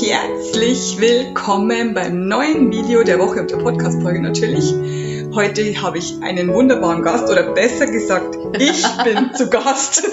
Herzlich 0.00 1.00
willkommen 1.00 1.92
beim 1.92 2.28
neuen 2.28 2.70
Video 2.70 3.02
der 3.02 3.18
Woche 3.18 3.40
und 3.40 3.50
der 3.50 3.56
Podcast-Folge 3.56 4.22
natürlich. 4.22 4.72
Heute 5.34 5.82
habe 5.82 5.98
ich 5.98 6.22
einen 6.22 6.54
wunderbaren 6.54 7.02
Gast 7.02 7.28
oder 7.28 7.52
besser 7.52 7.86
gesagt, 7.86 8.38
ich 8.60 8.86
bin 9.02 9.34
zu 9.34 9.50
Gast. 9.50 10.08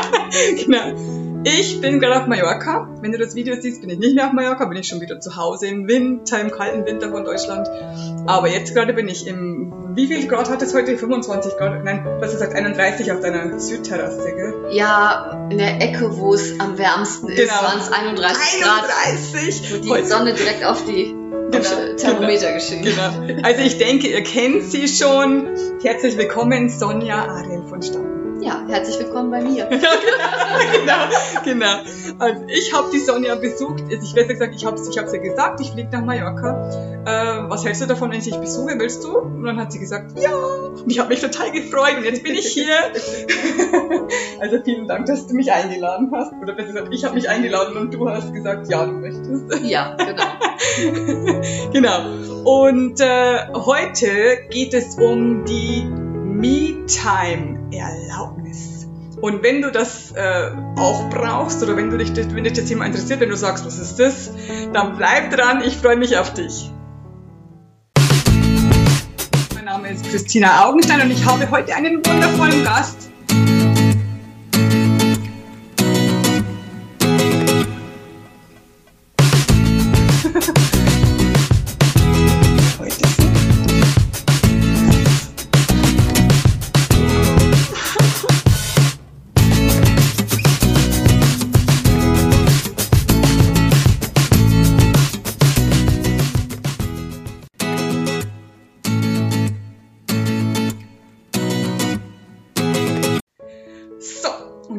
genau. 0.64 1.42
Ich 1.42 1.80
bin 1.80 1.98
gerade 1.98 2.22
auf 2.22 2.26
Mallorca. 2.28 2.88
Wenn 3.00 3.10
du 3.10 3.18
das 3.18 3.34
Video 3.34 3.56
siehst, 3.60 3.80
bin 3.80 3.90
ich 3.90 3.98
nicht 3.98 4.14
mehr 4.14 4.28
auf 4.28 4.32
Mallorca, 4.32 4.66
bin 4.66 4.78
ich 4.78 4.86
schon 4.86 5.00
wieder 5.00 5.18
zu 5.18 5.34
Hause 5.34 5.66
im 5.66 5.88
Winter, 5.88 6.40
im 6.40 6.52
kalten 6.52 6.86
Winter 6.86 7.10
von 7.10 7.24
Deutschland. 7.24 7.68
Aber 8.26 8.48
jetzt 8.48 8.72
gerade 8.72 8.92
bin 8.92 9.08
ich 9.08 9.26
im, 9.26 9.72
wie 9.94 10.06
viel 10.06 10.26
Grad 10.26 10.48
hat 10.50 10.62
es 10.62 10.74
heute? 10.74 10.96
25 10.98 11.56
Grad? 11.56 11.84
Nein, 11.84 12.04
was 12.20 12.32
du 12.32 12.38
sagst, 12.38 12.54
31 12.54 13.12
auf 13.12 13.20
deiner 13.20 13.58
Südterrasse, 13.58 14.32
gell? 14.34 14.54
Ja, 14.70 15.48
in 15.50 15.58
der 15.58 15.80
Ecke, 15.80 16.16
wo 16.16 16.34
es 16.34 16.58
am 16.58 16.76
wärmsten 16.78 17.28
ist, 17.28 17.36
Genau. 17.38 17.62
waren 17.62 17.78
es 17.80 17.90
31 17.92 18.62
Grad. 18.62 18.84
31! 19.06 19.88
Wo 19.88 19.94
die 19.94 20.04
Sonne 20.04 20.32
direkt 20.34 20.64
auf 20.64 20.84
die 20.84 21.14
Genau, 21.50 21.94
Thermometer 21.96 22.52
geschehen. 22.52 22.82
Genau. 22.82 23.42
Also 23.44 23.60
ich 23.62 23.78
denke, 23.78 24.08
ihr 24.08 24.22
kennt 24.24 24.64
sie 24.64 24.88
schon. 24.88 25.48
Herzlich 25.82 26.16
willkommen, 26.16 26.68
Sonja 26.70 27.26
Ariel 27.28 27.62
von 27.68 27.80
Stamm. 27.82 28.13
Ja, 28.40 28.64
herzlich 28.68 28.98
willkommen 28.98 29.30
bei 29.30 29.40
mir. 29.40 29.66
genau, 29.68 30.94
genau. 31.44 31.76
Also 32.18 32.44
ich 32.48 32.72
habe 32.72 32.88
die 32.92 32.98
Sonja 32.98 33.36
besucht. 33.36 33.84
Ich 33.90 34.14
besser 34.14 34.32
gesagt, 34.34 34.54
ich 34.56 34.64
habe 34.64 34.80
ich 34.88 34.98
hab's 34.98 35.12
gesagt, 35.12 35.60
ich 35.60 35.70
fliege 35.70 35.88
nach 35.92 36.04
Mallorca. 36.04 36.68
Äh, 37.04 37.50
was 37.50 37.64
hältst 37.64 37.82
du 37.82 37.86
davon, 37.86 38.10
wenn 38.10 38.18
ich 38.18 38.24
dich 38.24 38.36
besuche? 38.36 38.78
Willst 38.78 39.04
du? 39.04 39.18
Und 39.18 39.44
dann 39.44 39.58
hat 39.58 39.72
sie 39.72 39.78
gesagt, 39.78 40.18
ja. 40.18 40.34
Und 40.34 40.90
ich 40.90 40.98
habe 40.98 41.10
mich 41.10 41.20
total 41.20 41.52
gefreut 41.52 41.96
und 41.98 42.04
jetzt 42.04 42.22
bin 42.22 42.34
ich 42.34 42.46
hier. 42.46 42.74
also 44.40 44.56
vielen 44.64 44.88
Dank, 44.88 45.06
dass 45.06 45.26
du 45.26 45.34
mich 45.34 45.52
eingeladen 45.52 46.10
hast. 46.12 46.32
Oder 46.42 46.54
besser 46.54 46.72
gesagt, 46.72 46.88
ich 46.92 47.04
habe 47.04 47.14
mich 47.14 47.28
eingeladen 47.28 47.76
und 47.76 47.94
du 47.94 48.08
hast 48.08 48.32
gesagt, 48.32 48.68
ja, 48.70 48.84
du 48.84 48.92
möchtest. 48.92 49.64
Ja, 49.64 49.96
genau. 49.96 50.24
Genau. 51.72 52.00
Und 52.44 53.00
äh, 53.00 53.52
heute 53.52 54.38
geht 54.50 54.74
es 54.74 54.96
um 54.96 55.44
die 55.44 55.84
Me-Time-Erlaubnis. 57.74 58.86
Und 59.20 59.42
wenn 59.42 59.62
du 59.62 59.70
das 59.70 60.12
äh, 60.12 60.50
auch 60.76 61.08
brauchst 61.08 61.62
oder 61.62 61.76
wenn, 61.76 61.90
du 61.90 61.96
dich, 61.96 62.14
wenn 62.16 62.44
dich 62.44 62.52
das 62.52 62.66
Thema 62.66 62.86
interessiert, 62.86 63.20
wenn 63.20 63.30
du 63.30 63.36
sagst, 63.36 63.64
was 63.64 63.78
ist 63.78 63.98
das, 63.98 64.30
dann 64.72 64.96
bleib 64.96 65.30
dran, 65.30 65.62
ich 65.64 65.76
freue 65.76 65.96
mich 65.96 66.18
auf 66.18 66.34
dich. 66.34 66.70
Mein 69.54 69.64
Name 69.64 69.90
ist 69.90 70.04
Christina 70.10 70.66
Augenstein 70.66 71.00
und 71.02 71.10
ich 71.10 71.24
habe 71.24 71.50
heute 71.50 71.74
einen 71.74 72.04
wundervollen 72.04 72.64
Gast. 72.64 73.03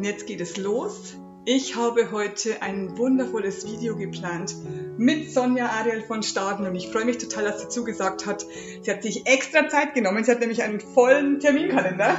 Jetzt 0.05 0.27
geht 0.27 0.39
es 0.39 0.57
los. 0.57 1.17
Ich 1.45 1.75
habe 1.75 2.11
heute 2.11 2.61
ein 2.61 2.97
wundervolles 2.97 3.65
Video 3.65 3.95
geplant 3.95 4.55
mit 4.97 5.31
Sonja 5.31 5.67
Ariel 5.67 6.01
von 6.01 6.23
Staden 6.23 6.65
und 6.65 6.75
ich 6.75 6.89
freue 6.89 7.05
mich 7.05 7.17
total, 7.17 7.43
dass 7.43 7.61
sie 7.61 7.69
zugesagt 7.69 8.25
hat. 8.25 8.45
Sie 8.81 8.89
hat 8.89 9.03
sich 9.03 9.27
extra 9.27 9.67
Zeit 9.67 9.93
genommen. 9.93 10.23
Sie 10.23 10.31
hat 10.31 10.39
nämlich 10.39 10.63
einen 10.63 10.79
vollen 10.79 11.39
Terminkalender. 11.39 12.17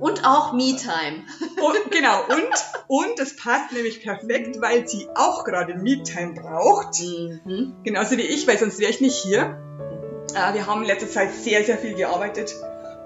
Und 0.00 0.24
auch 0.24 0.52
Me-Time. 0.52 1.22
Genau, 1.90 2.24
und, 2.28 3.06
und 3.06 3.20
es 3.20 3.36
passt 3.36 3.72
nämlich 3.72 4.02
perfekt, 4.02 4.60
weil 4.60 4.86
sie 4.86 5.08
auch 5.14 5.44
gerade 5.44 5.76
Me-Time 5.76 6.34
braucht. 6.34 7.00
Mhm. 7.00 7.76
Genauso 7.84 8.18
wie 8.18 8.22
ich, 8.22 8.46
weil 8.46 8.58
sonst 8.58 8.78
wäre 8.80 8.90
ich 8.90 9.00
nicht 9.00 9.16
hier. 9.16 9.58
Äh, 10.34 10.54
wir 10.54 10.66
haben 10.66 10.82
in 10.82 10.88
letzter 10.88 11.08
Zeit 11.08 11.32
sehr, 11.32 11.64
sehr 11.64 11.78
viel 11.78 11.94
gearbeitet 11.94 12.54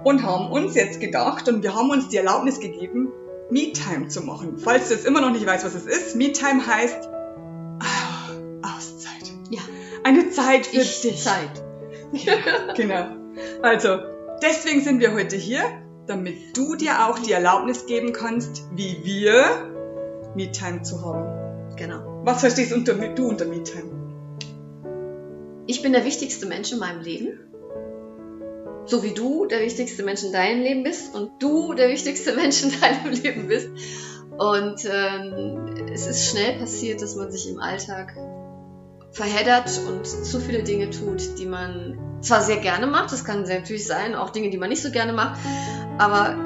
und 0.03 0.25
haben 0.25 0.51
uns 0.51 0.75
jetzt 0.75 1.01
gedacht 1.01 1.49
und 1.49 1.63
wir 1.63 1.75
haben 1.75 1.91
uns 1.91 2.09
die 2.09 2.17
Erlaubnis 2.17 2.59
gegeben, 2.59 3.13
Me-Time 3.51 4.09
zu 4.09 4.23
machen. 4.23 4.59
Falls 4.59 4.89
du 4.89 4.95
jetzt 4.95 5.07
immer 5.07 5.21
noch 5.21 5.31
nicht 5.31 5.47
weißt, 5.47 5.65
was 5.65 5.75
es 5.75 5.87
ist, 5.87 6.17
Me-Time 6.17 6.67
heißt 6.67 7.09
ah, 7.81 8.77
Auszeit. 8.77 9.33
Ja. 9.51 9.61
Eine 10.05 10.31
Zeit 10.31 10.67
für 10.67 10.81
Ich 10.81 11.01
dich. 11.01 11.23
Zeit. 11.23 11.63
Genau. 12.77 13.09
Also, 13.63 13.99
deswegen 14.43 14.83
sind 14.83 15.01
wir 15.01 15.13
heute 15.13 15.37
hier, 15.37 15.63
damit 16.07 16.57
du 16.57 16.75
dir 16.75 17.07
auch 17.07 17.19
die 17.19 17.33
Erlaubnis 17.33 17.87
geben 17.87 18.13
kannst, 18.13 18.63
wie 18.73 18.99
wir 19.05 19.71
Me-Time 20.35 20.83
zu 20.83 21.05
haben. 21.05 21.77
Genau. 21.77 22.23
Was 22.25 22.41
verstehst 22.41 22.73
unter, 22.73 22.95
du 22.95 23.29
unter 23.29 23.45
Me-Time? 23.45 23.91
Ich 25.67 25.83
bin 25.83 25.93
der 25.93 26.05
wichtigste 26.05 26.47
Mensch 26.47 26.73
in 26.73 26.79
meinem 26.79 27.03
Leben. 27.03 27.48
So 28.89 29.03
wie 29.03 29.13
du 29.13 29.47
der 29.47 29.61
wichtigste 29.61 30.03
Mensch 30.03 30.23
in 30.23 30.33
deinem 30.33 30.63
Leben 30.63 30.83
bist 30.83 31.15
und 31.15 31.43
du 31.43 31.75
der 31.75 31.89
wichtigste 31.91 32.33
Mensch 32.37 32.63
in 32.63 32.73
deinem 32.81 33.13
Leben 33.13 33.49
bist. 33.49 33.69
Und 34.39 34.85
ähm, 34.85 35.89
es 35.93 36.07
ist 36.07 36.31
schnell 36.31 36.59
passiert, 36.59 37.03
dass 37.03 37.17
man 37.17 37.31
sich 37.31 37.49
im 37.49 37.61
Alltag 37.61 38.17
verheddert 39.11 39.81
und 39.89 40.07
zu 40.07 40.41
viele 40.41 40.63
Dinge 40.63 40.91
tut, 40.91 41.39
die 41.39 41.47
man 41.47 41.99
zwar 42.21 42.43
sehr 42.43 42.59
gerne 42.59 42.87
macht, 42.87 43.13
das 43.13 43.25
kann 43.25 43.47
sehr 43.47 43.61
natürlich 43.61 43.87
sein, 43.87 44.15
auch 44.15 44.31
Dinge, 44.31 44.51
die 44.51 44.59
man 44.59 44.69
nicht 44.69 44.83
so 44.83 44.91
gerne 44.91 45.13
macht, 45.13 45.39
aber 45.99 46.37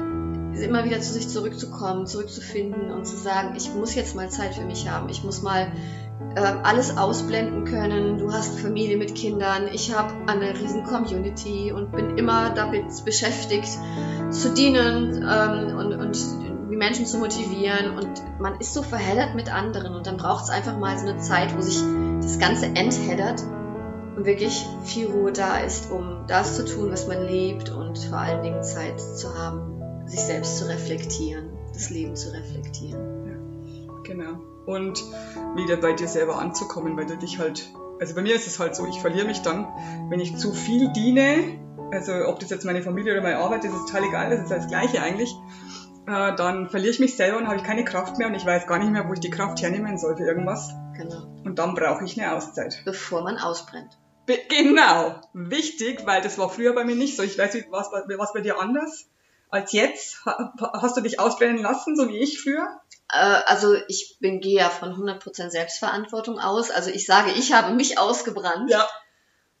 immer 0.61 0.85
wieder 0.85 1.01
zu 1.01 1.13
sich 1.13 1.27
zurückzukommen, 1.27 2.07
zurückzufinden 2.07 2.91
und 2.91 3.05
zu 3.05 3.17
sagen, 3.17 3.55
ich 3.55 3.73
muss 3.73 3.95
jetzt 3.95 4.15
mal 4.15 4.29
Zeit 4.29 4.55
für 4.55 4.65
mich 4.65 4.87
haben, 4.89 5.09
ich 5.09 5.23
muss 5.23 5.41
mal 5.41 5.71
alles 6.35 6.97
ausblenden 6.97 7.65
können. 7.65 8.17
Du 8.17 8.31
hast 8.31 8.59
Familie 8.59 8.97
mit 8.97 9.15
Kindern, 9.15 9.67
ich 9.71 9.95
habe 9.95 10.13
eine 10.27 10.57
riesen 10.59 10.83
Community 10.83 11.71
und 11.71 11.91
bin 11.91 12.17
immer 12.17 12.49
damit 12.51 12.85
beschäftigt, 13.05 13.69
zu 14.31 14.53
dienen 14.53 15.25
ähm, 15.27 15.77
und, 15.77 15.93
und 15.93 16.17
die 16.71 16.75
Menschen 16.75 17.05
zu 17.05 17.19
motivieren. 17.19 17.97
Und 17.97 18.39
man 18.39 18.59
ist 18.59 18.73
so 18.73 18.81
verheddert 18.81 19.35
mit 19.35 19.53
anderen 19.53 19.95
und 19.95 20.07
dann 20.07 20.17
braucht 20.17 20.45
es 20.45 20.49
einfach 20.49 20.77
mal 20.77 20.97
so 20.97 21.07
eine 21.07 21.19
Zeit, 21.19 21.55
wo 21.55 21.61
sich 21.61 21.81
das 22.21 22.39
Ganze 22.39 22.65
entheddert 22.67 23.43
und 24.15 24.25
wirklich 24.25 24.65
viel 24.83 25.07
Ruhe 25.07 25.31
da 25.31 25.57
ist, 25.57 25.91
um 25.91 26.25
das 26.27 26.55
zu 26.55 26.65
tun, 26.65 26.91
was 26.91 27.07
man 27.07 27.23
lebt 27.25 27.69
und 27.69 27.97
vor 27.97 28.17
allen 28.17 28.41
Dingen 28.41 28.63
Zeit 28.63 28.99
zu 28.99 29.37
haben, 29.37 30.07
sich 30.07 30.21
selbst 30.21 30.57
zu 30.57 30.67
reflektieren, 30.67 31.49
das 31.73 31.89
Leben 31.89 32.15
zu 32.15 32.31
reflektieren. 32.33 33.13
Genau. 34.03 34.52
Und 34.65 35.03
wieder 35.55 35.77
bei 35.77 35.93
dir 35.93 36.07
selber 36.07 36.39
anzukommen, 36.39 36.95
weil 36.97 37.05
du 37.05 37.17
dich 37.17 37.39
halt, 37.39 37.69
also 37.99 38.15
bei 38.15 38.21
mir 38.21 38.35
ist 38.35 38.47
es 38.47 38.59
halt 38.59 38.75
so, 38.75 38.85
ich 38.87 38.99
verliere 38.99 39.27
mich 39.27 39.41
dann, 39.41 39.67
wenn 40.09 40.19
ich 40.19 40.37
zu 40.37 40.53
viel 40.53 40.91
diene, 40.93 41.59
also 41.91 42.13
ob 42.27 42.39
das 42.39 42.49
jetzt 42.49 42.65
meine 42.65 42.81
Familie 42.81 43.13
oder 43.13 43.21
meine 43.21 43.37
Arbeit 43.37 43.65
ist, 43.65 43.73
ist 43.73 43.87
total 43.87 44.07
egal, 44.07 44.29
das 44.29 44.41
ist 44.41 44.51
das 44.51 44.67
Gleiche 44.67 45.01
eigentlich, 45.01 45.35
äh, 46.07 46.35
dann 46.35 46.69
verliere 46.69 46.91
ich 46.91 46.99
mich 46.99 47.15
selber 47.15 47.37
und 47.37 47.47
habe 47.47 47.57
ich 47.57 47.63
keine 47.63 47.85
Kraft 47.85 48.17
mehr 48.17 48.27
und 48.27 48.35
ich 48.35 48.45
weiß 48.45 48.67
gar 48.67 48.79
nicht 48.79 48.91
mehr, 48.91 49.07
wo 49.07 49.13
ich 49.13 49.19
die 49.19 49.29
Kraft 49.29 49.61
hernehmen 49.61 49.97
soll 49.97 50.17
für 50.17 50.25
irgendwas. 50.25 50.73
Genau. 50.97 51.27
Und 51.43 51.59
dann 51.59 51.75
brauche 51.75 52.03
ich 52.03 52.19
eine 52.19 52.35
Auszeit. 52.35 52.81
Bevor 52.85 53.23
man 53.23 53.37
ausbrennt. 53.37 53.97
Be 54.25 54.37
genau, 54.47 55.15
wichtig, 55.33 56.05
weil 56.05 56.21
das 56.21 56.37
war 56.37 56.49
früher 56.49 56.73
bei 56.73 56.85
mir 56.85 56.95
nicht 56.95 57.17
so. 57.17 57.23
Ich 57.23 57.37
weiß 57.37 57.53
nicht, 57.53 57.67
was, 57.71 57.89
was 57.91 58.33
bei 58.33 58.41
dir 58.41 58.59
anders 58.59 59.09
als 59.53 59.71
jetzt? 59.71 60.25
Ha- 60.25 60.53
Hast 60.81 60.97
du 60.97 61.01
dich 61.01 61.19
ausbrennen 61.19 61.61
lassen, 61.61 61.95
so 61.95 62.07
wie 62.09 62.17
ich 62.17 62.41
früher? 62.41 62.67
Äh, 63.09 63.41
also 63.45 63.75
ich 63.87 64.17
bin, 64.19 64.39
gehe 64.41 64.57
ja 64.59 64.69
von 64.69 64.91
100% 64.93 65.49
Selbstverantwortung 65.49 66.39
aus. 66.39 66.71
Also 66.71 66.89
ich 66.89 67.05
sage, 67.05 67.31
ich 67.31 67.53
habe 67.53 67.73
mich 67.73 67.97
ausgebrannt. 67.99 68.69
Ja. 68.69 68.87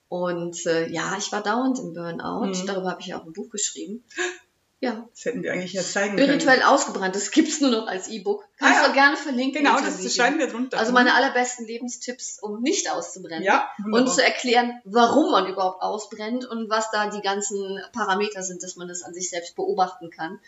Und 0.09 0.65
äh, 0.65 0.87
ja, 0.89 1.15
ich 1.17 1.31
war 1.31 1.41
dauernd 1.41 1.79
im 1.79 1.93
Burnout. 1.93 2.45
Mhm. 2.47 2.65
Darüber 2.67 2.91
habe 2.91 3.01
ich 3.01 3.13
auch 3.15 3.25
ein 3.25 3.33
Buch 3.33 3.49
geschrieben. 3.49 4.03
Ja, 4.83 5.07
Das 5.11 5.23
hätten 5.25 5.43
wir 5.43 5.53
eigentlich 5.53 5.73
ja 5.73 5.81
zeigen 5.81 6.17
können. 6.17 6.27
spirituell 6.39 6.61
ausgebrannt. 6.63 7.15
Das 7.15 7.31
gibt's 7.31 7.61
nur 7.61 7.71
noch 7.71 7.87
als 7.87 8.07
E-Book. 8.09 8.43
Ah, 8.43 8.47
Kannst 8.65 8.81
ja. 8.81 8.87
du 8.87 8.93
gerne 8.93 9.17
verlinken. 9.17 9.63
Genau, 9.63 9.79
das 9.79 10.15
schreiben 10.15 10.39
wir 10.39 10.47
drunter. 10.47 10.77
Also 10.77 10.91
meine 10.91 11.13
allerbesten 11.13 11.65
Lebenstipps, 11.65 12.39
um 12.41 12.61
nicht 12.61 12.91
auszubrennen. 12.91 13.43
Ja, 13.43 13.69
Und 13.91 14.09
zu 14.09 14.21
erklären, 14.23 14.81
warum 14.83 15.31
man 15.31 15.47
überhaupt 15.47 15.81
ausbrennt 15.81 16.45
und 16.45 16.69
was 16.69 16.91
da 16.91 17.09
die 17.09 17.21
ganzen 17.21 17.79
Parameter 17.93 18.43
sind, 18.43 18.61
dass 18.63 18.75
man 18.75 18.87
das 18.87 19.03
an 19.03 19.13
sich 19.13 19.29
selbst 19.29 19.55
beobachten 19.55 20.09
kann. 20.09 20.39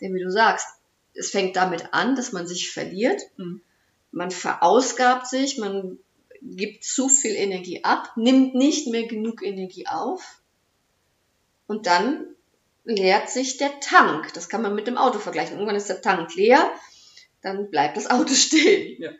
Denn 0.00 0.12
wie 0.14 0.22
du 0.22 0.30
sagst, 0.30 0.66
es 1.14 1.30
fängt 1.30 1.54
damit 1.54 1.92
an, 1.92 2.16
dass 2.16 2.32
man 2.32 2.46
sich 2.46 2.70
verliert, 2.72 3.22
Mhm. 3.36 3.60
man 4.10 4.30
verausgabt 4.32 5.28
sich, 5.28 5.58
man 5.58 5.98
gibt 6.42 6.82
zu 6.84 7.08
viel 7.08 7.34
Energie 7.36 7.84
ab, 7.84 8.10
nimmt 8.16 8.54
nicht 8.56 8.88
mehr 8.88 9.06
genug 9.06 9.42
Energie 9.42 9.86
auf 9.86 10.40
und 11.66 11.86
dann 11.86 12.26
leert 12.84 13.30
sich 13.30 13.56
der 13.56 13.80
Tank. 13.80 14.32
Das 14.34 14.48
kann 14.48 14.62
man 14.62 14.74
mit 14.74 14.86
dem 14.86 14.98
Auto 14.98 15.18
vergleichen. 15.18 15.54
Irgendwann 15.54 15.76
ist 15.76 15.88
der 15.88 16.02
Tank 16.02 16.34
leer, 16.34 16.70
dann 17.42 17.70
bleibt 17.70 17.96
das 17.96 18.10
Auto 18.10 18.34
stehen. 18.34 19.02
Ja. 19.02 19.10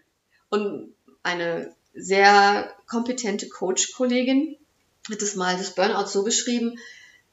Und 0.50 0.94
eine 1.22 1.74
sehr 1.94 2.74
kompetente 2.86 3.48
Coach-Kollegin 3.48 4.56
hat 5.10 5.22
es 5.22 5.36
mal 5.36 5.56
das 5.56 5.74
Burnout 5.74 6.06
so 6.06 6.24
beschrieben, 6.24 6.78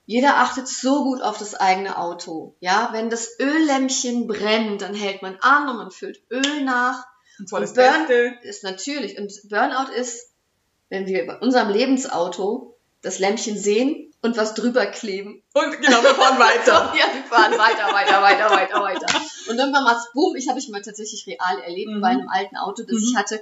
jeder 0.05 0.37
achtet 0.37 0.67
so 0.67 1.03
gut 1.03 1.21
auf 1.21 1.37
das 1.37 1.55
eigene 1.55 1.97
Auto. 1.97 2.55
Ja, 2.59 2.89
wenn 2.91 3.09
das 3.09 3.39
Öllämpchen 3.39 4.27
brennt, 4.27 4.81
dann 4.81 4.93
hält 4.93 5.21
man 5.21 5.37
an 5.41 5.69
und 5.69 5.77
man 5.77 5.91
füllt 5.91 6.21
Öl 6.29 6.63
nach. 6.63 7.05
Und 7.39 7.47
zwar 7.47 7.61
das 7.61 7.69
Und 7.71 7.75
Burn 7.77 8.07
Beste. 8.07 8.37
ist 8.41 8.63
natürlich. 8.63 9.17
Und 9.17 9.31
Burnout 9.49 9.91
ist, 9.95 10.31
wenn 10.89 11.05
wir 11.05 11.25
bei 11.25 11.37
unserem 11.39 11.69
Lebensauto 11.69 12.77
das 13.01 13.19
Lämpchen 13.19 13.57
sehen 13.57 14.10
und 14.21 14.37
was 14.37 14.53
drüber 14.53 14.85
kleben. 14.87 15.41
Und 15.53 15.81
genau, 15.81 16.01
wir 16.03 16.15
fahren 16.15 16.39
weiter. 16.39 16.93
ja, 16.97 17.05
wir 17.13 17.23
fahren 17.23 17.51
weiter, 17.57 17.93
weiter, 17.93 18.21
weiter, 18.21 18.51
weiter, 18.51 18.81
weiter. 18.81 19.07
Und 19.49 19.57
irgendwann 19.57 19.83
macht's 19.83 20.11
Boom. 20.13 20.35
Ich 20.35 20.47
habe 20.49 20.59
ich 20.59 20.69
mal 20.69 20.81
tatsächlich 20.81 21.25
real 21.27 21.59
erlebt 21.59 21.91
Mhm. 21.91 22.01
bei 22.01 22.09
einem 22.09 22.29
alten 22.29 22.57
Auto, 22.57 22.83
das 22.83 22.91
Mhm. 23.01 23.03
ich 23.09 23.15
hatte, 23.15 23.41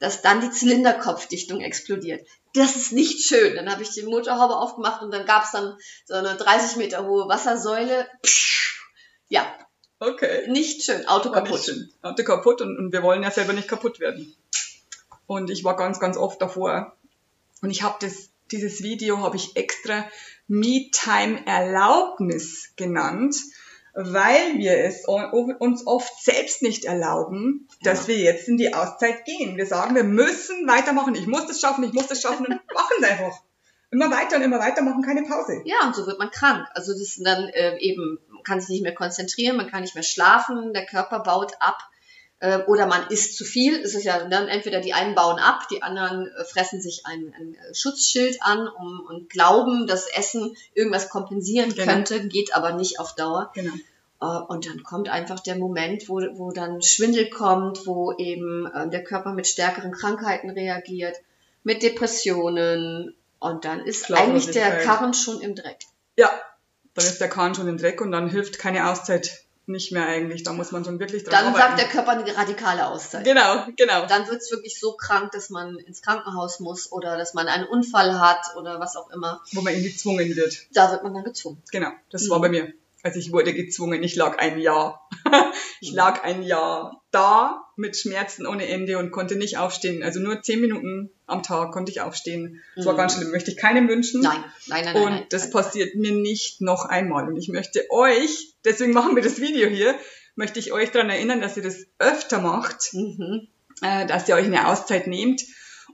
dass 0.00 0.22
dann 0.22 0.40
die 0.40 0.50
Zylinderkopfdichtung 0.50 1.60
explodiert. 1.60 2.26
Das 2.54 2.76
ist 2.76 2.92
nicht 2.92 3.20
schön. 3.26 3.54
Dann 3.56 3.70
habe 3.70 3.82
ich 3.82 3.90
die 3.90 4.02
Motorhaube 4.02 4.56
aufgemacht 4.56 5.02
und 5.02 5.12
dann 5.12 5.26
gab's 5.26 5.52
dann 5.52 5.76
so 6.06 6.14
eine 6.14 6.34
30 6.36 6.76
Meter 6.76 7.04
hohe 7.06 7.28
Wassersäule. 7.28 8.06
Ja, 9.28 9.46
Okay. 10.00 10.48
nicht 10.48 10.84
schön. 10.84 11.06
Auto 11.08 11.32
War 11.32 11.42
kaputt. 11.42 11.60
schön. 11.64 11.90
Auto 12.02 12.22
kaputt 12.22 12.60
und, 12.60 12.78
und 12.78 12.92
wir 12.92 13.02
wollen 13.02 13.22
ja 13.24 13.30
selber 13.32 13.52
nicht 13.52 13.66
kaputt 13.68 13.98
werden. 13.98 14.34
Und 15.26 15.50
ich 15.50 15.64
war 15.64 15.76
ganz, 15.76 15.98
ganz 15.98 16.16
oft 16.16 16.40
davor. 16.40 16.96
Und 17.60 17.70
ich 17.70 17.82
habe 17.82 17.96
das, 18.00 18.30
dieses 18.52 18.82
Video 18.82 19.18
habe 19.18 19.36
ich 19.36 19.56
extra 19.56 20.06
Me-Time-Erlaubnis 20.46 22.72
genannt, 22.76 23.36
weil 23.94 24.58
wir 24.58 24.78
es 24.78 25.04
uns 25.06 25.86
oft 25.86 26.22
selbst 26.22 26.62
nicht 26.62 26.84
erlauben, 26.84 27.68
dass 27.82 28.02
Ja. 28.02 28.08
wir 28.08 28.18
jetzt 28.18 28.48
in 28.48 28.56
die 28.56 28.74
Auszeit 28.74 29.24
gehen. 29.24 29.56
Wir 29.56 29.66
sagen, 29.66 29.94
wir 29.94 30.04
müssen 30.04 30.66
weitermachen. 30.68 31.14
Ich 31.14 31.26
muss 31.26 31.46
das 31.46 31.60
schaffen, 31.60 31.84
ich 31.84 31.92
muss 31.92 32.06
das 32.06 32.22
schaffen 32.22 32.46
und 32.46 32.60
machen 32.74 32.94
es 33.00 33.08
einfach. 33.08 33.40
Immer 33.90 34.10
weiter 34.10 34.36
und 34.36 34.42
immer 34.42 34.58
weiter 34.58 34.82
machen, 34.82 35.02
keine 35.02 35.22
Pause. 35.22 35.62
Ja, 35.64 35.86
und 35.86 35.96
so 35.96 36.06
wird 36.06 36.18
man 36.18 36.30
krank. 36.30 36.66
Also 36.74 36.92
das 36.92 37.00
ist 37.00 37.24
dann 37.24 37.48
äh, 37.48 37.78
eben, 37.78 38.18
man 38.28 38.42
kann 38.42 38.60
sich 38.60 38.68
nicht 38.68 38.82
mehr 38.82 38.94
konzentrieren, 38.94 39.56
man 39.56 39.70
kann 39.70 39.80
nicht 39.80 39.94
mehr 39.94 40.04
schlafen, 40.04 40.74
der 40.74 40.84
Körper 40.84 41.20
baut 41.20 41.52
ab 41.60 41.78
äh, 42.40 42.58
oder 42.66 42.86
man 42.86 43.08
isst 43.08 43.36
zu 43.36 43.44
viel. 43.44 43.76
Es 43.80 43.94
ist 43.94 44.04
ja 44.04 44.24
dann 44.28 44.48
entweder 44.48 44.80
die 44.80 44.92
einen 44.92 45.14
bauen 45.14 45.38
ab, 45.38 45.66
die 45.70 45.82
anderen 45.82 46.28
äh, 46.28 46.44
fressen 46.44 46.80
sich 46.80 47.02
ein, 47.04 47.34
ein 47.38 47.54
äh, 47.54 47.74
Schutzschild 47.74 48.38
an 48.42 48.68
um, 48.68 49.00
und 49.08 49.28
glauben, 49.30 49.86
dass 49.86 50.06
Essen 50.08 50.56
irgendwas 50.74 51.08
kompensieren 51.08 51.74
Genau. 51.74 51.92
könnte, 51.92 52.28
geht 52.28 52.54
aber 52.54 52.72
nicht 52.72 53.00
auf 53.00 53.14
Dauer. 53.14 53.50
Genau. 53.54 53.72
Äh, 54.20 54.42
Und 54.48 54.66
dann 54.66 54.82
kommt 54.82 55.08
einfach 55.08 55.40
der 55.40 55.56
Moment, 55.56 56.08
wo, 56.08 56.20
wo 56.34 56.52
dann 56.52 56.82
Schwindel 56.82 57.28
kommt, 57.30 57.86
wo 57.86 58.12
eben 58.12 58.66
äh, 58.66 58.88
der 58.88 59.04
Körper 59.04 59.32
mit 59.32 59.46
stärkeren 59.46 59.92
Krankheiten 59.92 60.50
reagiert, 60.50 61.16
mit 61.64 61.82
Depressionen. 61.82 63.14
Und 63.40 63.64
dann 63.64 63.80
ist 63.84 64.12
eigentlich 64.12 64.50
der. 64.50 64.78
Karren 64.78 65.14
schon 65.14 65.40
im 65.40 65.54
Dreck. 65.54 65.78
Ja, 66.16 66.30
dann 66.94 67.06
ist 67.06 67.20
der 67.20 67.28
Kahn 67.28 67.54
schon 67.54 67.68
im 67.68 67.78
Dreck 67.78 68.00
und 68.00 68.10
dann 68.10 68.28
hilft 68.28 68.58
keine 68.58 68.90
Auszeit 68.90 69.44
nicht 69.68 69.92
mehr 69.92 70.06
eigentlich. 70.06 70.42
Da 70.42 70.52
muss 70.52 70.72
man 70.72 70.84
schon 70.84 70.98
wirklich 70.98 71.24
dran 71.24 71.32
Dann 71.32 71.46
arbeiten. 71.54 71.68
sagt 71.76 71.78
der 71.80 71.88
Körper 71.88 72.10
eine 72.12 72.36
radikale 72.36 72.86
Auszeit. 72.86 73.24
Genau, 73.24 73.66
genau. 73.76 74.06
Dann 74.06 74.26
wird 74.28 74.40
es 74.42 74.50
wirklich 74.50 74.78
so 74.78 74.92
krank, 74.92 75.32
dass 75.32 75.50
man 75.50 75.76
ins 75.78 76.02
Krankenhaus 76.02 76.60
muss 76.60 76.90
oder 76.92 77.16
dass 77.16 77.34
man 77.34 77.48
einen 77.48 77.64
Unfall 77.66 78.18
hat 78.20 78.56
oder 78.56 78.80
was 78.80 78.96
auch 78.96 79.10
immer. 79.10 79.42
Wo 79.52 79.60
man 79.60 79.72
irgendwie 79.74 79.92
gezwungen 79.92 80.34
wird. 80.36 80.66
Da 80.72 80.90
wird 80.90 81.02
man 81.02 81.14
dann 81.14 81.24
gezwungen. 81.24 81.62
Genau, 81.70 81.90
das 82.10 82.24
Mhm. 82.24 82.30
war 82.30 82.40
bei 82.40 82.48
mir. 82.48 82.72
Also 83.02 83.18
ich 83.20 83.32
wurde 83.32 83.54
gezwungen, 83.54 84.02
ich 84.02 84.16
lag 84.16 84.38
ein 84.38 84.58
Jahr. 84.58 85.08
ich 85.80 85.90
Mhm. 85.92 85.96
lag 85.96 86.24
ein 86.24 86.42
Jahr 86.42 87.02
da 87.12 87.62
mit 87.76 87.96
Schmerzen 87.96 88.44
ohne 88.46 88.66
Ende 88.66 88.98
und 88.98 89.12
konnte 89.12 89.36
nicht 89.36 89.56
aufstehen. 89.56 90.02
Also 90.02 90.18
nur 90.20 90.42
zehn 90.42 90.60
Minuten 90.60 91.10
am 91.26 91.42
Tag 91.44 91.70
konnte 91.72 91.92
ich 91.92 92.00
aufstehen. 92.00 92.60
Das 92.74 92.86
war 92.86 92.94
Mhm. 92.94 92.98
ganz 92.98 93.14
schlimm. 93.16 93.30
Möchte 93.30 93.50
ich 93.52 93.56
keinem 93.56 93.88
wünschen. 93.88 94.20
Nein, 94.20 94.42
nein, 94.66 94.84
nein, 94.84 94.94
nein. 94.94 95.02
Und 95.04 95.10
nein, 95.12 95.26
das 95.30 95.42
nein. 95.44 95.52
passiert 95.52 95.94
mir 95.94 96.12
nicht 96.12 96.60
noch 96.60 96.86
einmal. 96.86 97.28
Und 97.28 97.36
ich 97.36 97.48
möchte 97.48 97.84
euch, 97.90 98.54
deswegen 98.64 98.92
machen 98.92 99.14
wir 99.14 99.22
das 99.22 99.40
Video 99.40 99.68
hier, 99.68 99.94
möchte 100.34 100.58
ich 100.58 100.72
euch 100.72 100.90
daran 100.90 101.10
erinnern, 101.10 101.40
dass 101.40 101.56
ihr 101.56 101.62
das 101.62 101.86
öfter 101.98 102.40
macht, 102.40 102.92
Mhm. 102.94 103.46
äh, 103.82 104.06
dass 104.06 104.28
ihr 104.28 104.34
euch 104.34 104.46
eine 104.46 104.66
Auszeit 104.68 105.06
nehmt. 105.06 105.42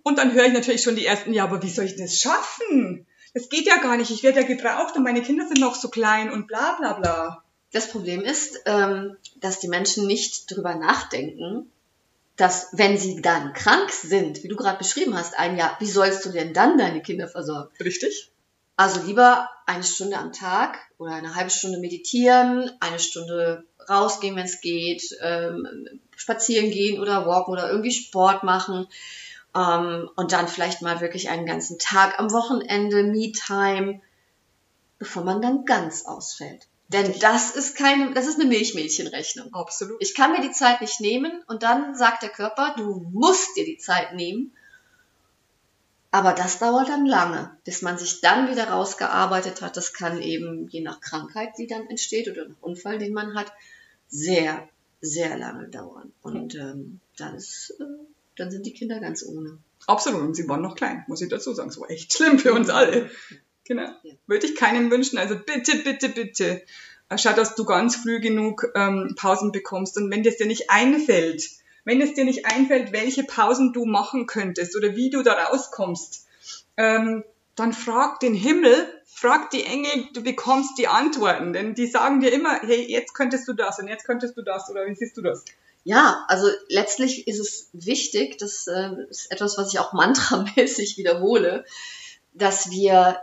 Und 0.02 0.18
dann 0.18 0.32
höre 0.32 0.46
ich 0.46 0.52
natürlich 0.52 0.82
schon 0.82 0.96
die 0.96 1.04
ersten, 1.06 1.32
ja, 1.34 1.44
aber 1.44 1.62
wie 1.62 1.70
soll 1.70 1.84
ich 1.84 1.96
das 1.96 2.18
schaffen? 2.18 3.06
Das 3.34 3.48
geht 3.48 3.66
ja 3.66 3.78
gar 3.78 3.96
nicht. 3.96 4.10
Ich 4.10 4.22
werde 4.22 4.40
ja 4.40 4.46
gebraucht 4.46 4.96
und 4.96 5.02
meine 5.02 5.22
Kinder 5.22 5.46
sind 5.46 5.58
noch 5.58 5.74
so 5.74 5.88
klein 5.88 6.30
und 6.30 6.46
bla 6.46 6.76
bla 6.78 6.92
bla. 6.94 7.44
Das 7.72 7.90
Problem 7.90 8.20
ist, 8.20 8.60
ähm, 8.66 9.16
dass 9.40 9.58
die 9.58 9.68
Menschen 9.68 10.06
nicht 10.06 10.48
drüber 10.50 10.76
nachdenken, 10.76 11.70
dass 12.36 12.68
wenn 12.72 12.96
sie 12.96 13.20
dann 13.20 13.52
krank 13.52 13.90
sind, 13.90 14.44
wie 14.44 14.48
du 14.48 14.56
gerade 14.56 14.78
beschrieben 14.78 15.16
hast, 15.18 15.36
ein 15.36 15.56
Jahr, 15.56 15.76
wie 15.80 15.90
sollst 15.90 16.24
du 16.24 16.30
denn 16.30 16.54
dann 16.54 16.78
deine 16.78 17.02
Kinder 17.02 17.26
versorgen? 17.26 17.70
Richtig? 17.80 18.30
Also 18.76 19.02
lieber 19.02 19.48
eine 19.66 19.84
Stunde 19.84 20.16
am 20.16 20.32
Tag 20.32 20.78
oder 20.98 21.12
eine 21.12 21.34
halbe 21.34 21.50
Stunde 21.50 21.78
meditieren, 21.78 22.70
eine 22.80 22.98
Stunde 23.00 23.64
rausgehen, 23.88 24.36
wenn 24.36 24.44
es 24.44 24.60
geht, 24.60 25.16
ähm, 25.20 26.00
spazieren 26.16 26.70
gehen 26.70 27.00
oder 27.00 27.26
walken 27.26 27.52
oder 27.52 27.68
irgendwie 27.68 27.92
Sport 27.92 28.44
machen 28.44 28.86
ähm, 29.54 30.10
und 30.16 30.32
dann 30.32 30.48
vielleicht 30.48 30.82
mal 30.82 31.00
wirklich 31.00 31.28
einen 31.28 31.46
ganzen 31.46 31.78
Tag 31.78 32.18
am 32.18 32.32
Wochenende, 32.32 33.04
Me-Time, 33.04 34.00
bevor 34.98 35.24
man 35.24 35.42
dann 35.42 35.64
ganz 35.64 36.06
ausfällt. 36.06 36.66
Denn 36.88 37.18
das 37.20 37.50
ist 37.50 37.76
keine, 37.76 38.12
das 38.12 38.26
ist 38.26 38.38
eine 38.38 38.48
Milchmädchenrechnung. 38.48 39.54
Absolut. 39.54 39.96
Ich 40.00 40.14
kann 40.14 40.32
mir 40.32 40.42
die 40.42 40.52
Zeit 40.52 40.80
nicht 40.80 41.00
nehmen 41.00 41.42
und 41.46 41.62
dann 41.62 41.94
sagt 41.94 42.22
der 42.22 42.28
Körper, 42.28 42.74
du 42.76 43.06
musst 43.10 43.56
dir 43.56 43.64
die 43.64 43.78
Zeit 43.78 44.14
nehmen. 44.14 44.52
Aber 46.10 46.32
das 46.32 46.60
dauert 46.60 46.88
dann 46.88 47.06
lange, 47.06 47.56
bis 47.64 47.82
man 47.82 47.98
sich 47.98 48.20
dann 48.20 48.48
wieder 48.48 48.68
rausgearbeitet 48.68 49.62
hat. 49.62 49.76
Das 49.76 49.92
kann 49.92 50.22
eben 50.22 50.68
je 50.68 50.80
nach 50.80 51.00
Krankheit, 51.00 51.54
die 51.58 51.66
dann 51.66 51.88
entsteht 51.88 52.28
oder 52.28 52.48
nach 52.48 52.60
Unfall, 52.60 52.98
den 52.98 53.14
man 53.14 53.34
hat, 53.34 53.52
sehr, 54.06 54.68
sehr 55.00 55.36
lange 55.36 55.68
dauern. 55.68 56.12
Und 56.22 56.54
ähm, 56.54 57.00
dann, 57.16 57.34
ist, 57.34 57.74
äh, 57.80 57.84
dann 58.36 58.50
sind 58.50 58.66
die 58.66 58.72
Kinder 58.72 59.00
ganz 59.00 59.24
ohne. 59.24 59.58
Absolut. 59.86 60.22
Und 60.22 60.34
sie 60.34 60.48
waren 60.48 60.62
noch 60.62 60.76
klein, 60.76 61.04
muss 61.08 61.20
ich 61.20 61.28
dazu 61.28 61.52
sagen. 61.52 61.68
Es 61.68 61.80
war 61.80 61.90
echt 61.90 62.12
schlimm 62.12 62.38
für 62.38 62.52
uns 62.52 62.70
alle. 62.70 63.10
Genau. 63.64 63.88
Ja. 64.02 64.14
Würde 64.26 64.46
ich 64.46 64.56
keinem 64.56 64.90
wünschen. 64.90 65.18
Also 65.18 65.36
bitte, 65.36 65.76
bitte, 65.78 66.08
bitte. 66.08 66.62
äh, 67.08 67.18
Schau, 67.18 67.32
dass 67.32 67.54
du 67.54 67.64
ganz 67.64 67.96
früh 67.96 68.20
genug 68.20 68.70
ähm, 68.74 69.14
Pausen 69.16 69.52
bekommst. 69.52 69.96
Und 69.96 70.10
wenn 70.10 70.22
dir 70.22 70.32
dir 70.32 70.46
nicht 70.46 70.70
einfällt, 70.70 71.48
wenn 71.84 72.00
es 72.00 72.14
dir 72.14 72.24
nicht 72.24 72.46
einfällt, 72.46 72.92
welche 72.92 73.24
Pausen 73.24 73.72
du 73.72 73.84
machen 73.84 74.26
könntest 74.26 74.76
oder 74.76 74.96
wie 74.96 75.10
du 75.10 75.22
da 75.22 75.32
rauskommst, 75.32 76.26
ähm, 76.76 77.24
dann 77.56 77.72
frag 77.72 78.20
den 78.20 78.34
Himmel, 78.34 78.74
frag 79.06 79.50
die 79.50 79.64
Engel, 79.64 80.08
du 80.12 80.22
bekommst 80.22 80.76
die 80.76 80.88
Antworten. 80.88 81.52
Denn 81.52 81.74
die 81.74 81.86
sagen 81.86 82.20
dir 82.20 82.32
immer, 82.32 82.58
hey, 82.60 82.84
jetzt 82.90 83.14
könntest 83.14 83.46
du 83.46 83.52
das 83.52 83.78
und 83.78 83.88
jetzt 83.88 84.04
könntest 84.04 84.36
du 84.36 84.42
das 84.42 84.68
oder 84.70 84.86
wie 84.86 84.94
siehst 84.94 85.16
du 85.16 85.22
das? 85.22 85.44
Ja, 85.84 86.24
also 86.28 86.48
letztlich 86.68 87.28
ist 87.28 87.38
es 87.38 87.68
wichtig, 87.74 88.38
das 88.38 88.66
äh, 88.66 88.90
ist 89.10 89.30
etwas, 89.30 89.58
was 89.58 89.72
ich 89.72 89.78
auch 89.78 89.92
mantramäßig 89.92 90.96
wiederhole, 90.96 91.64
dass 92.32 92.70
wir 92.70 93.20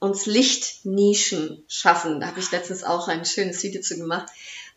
uns 0.00 0.26
Lichtnischen 0.26 1.62
schaffen. 1.68 2.18
Da 2.18 2.26
habe 2.26 2.40
ich 2.40 2.50
letztens 2.50 2.82
auch 2.82 3.06
ein 3.06 3.24
schönes 3.24 3.62
Video 3.62 3.80
zu 3.80 3.96
gemacht. 3.96 4.28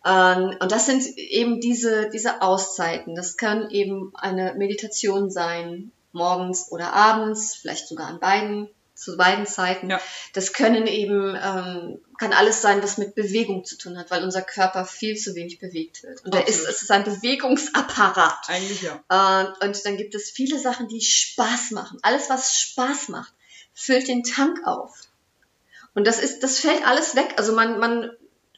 Ähm, 0.05 0.55
und 0.59 0.71
das 0.71 0.85
sind 0.85 1.03
eben 1.17 1.59
diese, 1.59 2.11
diese 2.11 2.43
Auszeiten. 2.43 3.15
Das 3.15 3.35
kann 3.35 3.71
eben 3.71 4.11
eine 4.13 4.53
Meditation 4.53 5.31
sein, 5.31 5.91
morgens 6.11 6.71
oder 6.71 6.93
abends, 6.93 7.55
vielleicht 7.55 7.87
sogar 7.87 8.07
an 8.07 8.19
beiden, 8.19 8.69
zu 8.95 9.17
beiden 9.17 9.45
Zeiten. 9.45 9.89
Ja. 9.89 10.01
Das 10.33 10.53
können 10.53 10.87
eben, 10.87 11.35
ähm, 11.35 11.99
kann 12.17 12.33
alles 12.33 12.61
sein, 12.61 12.81
was 12.81 12.97
mit 12.97 13.13
Bewegung 13.13 13.65
zu 13.65 13.77
tun 13.77 13.97
hat, 13.97 14.09
weil 14.09 14.23
unser 14.23 14.41
Körper 14.41 14.85
viel 14.85 15.17
zu 15.17 15.35
wenig 15.35 15.59
bewegt 15.59 16.03
wird. 16.03 16.23
Und 16.23 16.33
er 16.33 16.47
ist, 16.47 16.59
Absolut. 16.59 16.69
es 16.69 16.81
ist 16.81 16.91
ein 16.91 17.03
Bewegungsapparat. 17.03 18.47
Eigentlich 18.47 18.81
ja. 18.81 19.03
Äh, 19.09 19.65
und 19.65 19.85
dann 19.85 19.97
gibt 19.97 20.15
es 20.15 20.31
viele 20.31 20.57
Sachen, 20.57 20.87
die 20.87 21.01
Spaß 21.01 21.71
machen. 21.71 21.99
Alles, 22.01 22.29
was 22.29 22.57
Spaß 22.57 23.09
macht, 23.09 23.33
füllt 23.73 24.07
den 24.07 24.23
Tank 24.23 24.65
auf. 24.65 25.01
Und 25.93 26.07
das 26.07 26.19
ist, 26.19 26.39
das 26.41 26.59
fällt 26.59 26.87
alles 26.87 27.15
weg. 27.15 27.33
Also 27.37 27.53
man, 27.53 27.79
man 27.79 28.11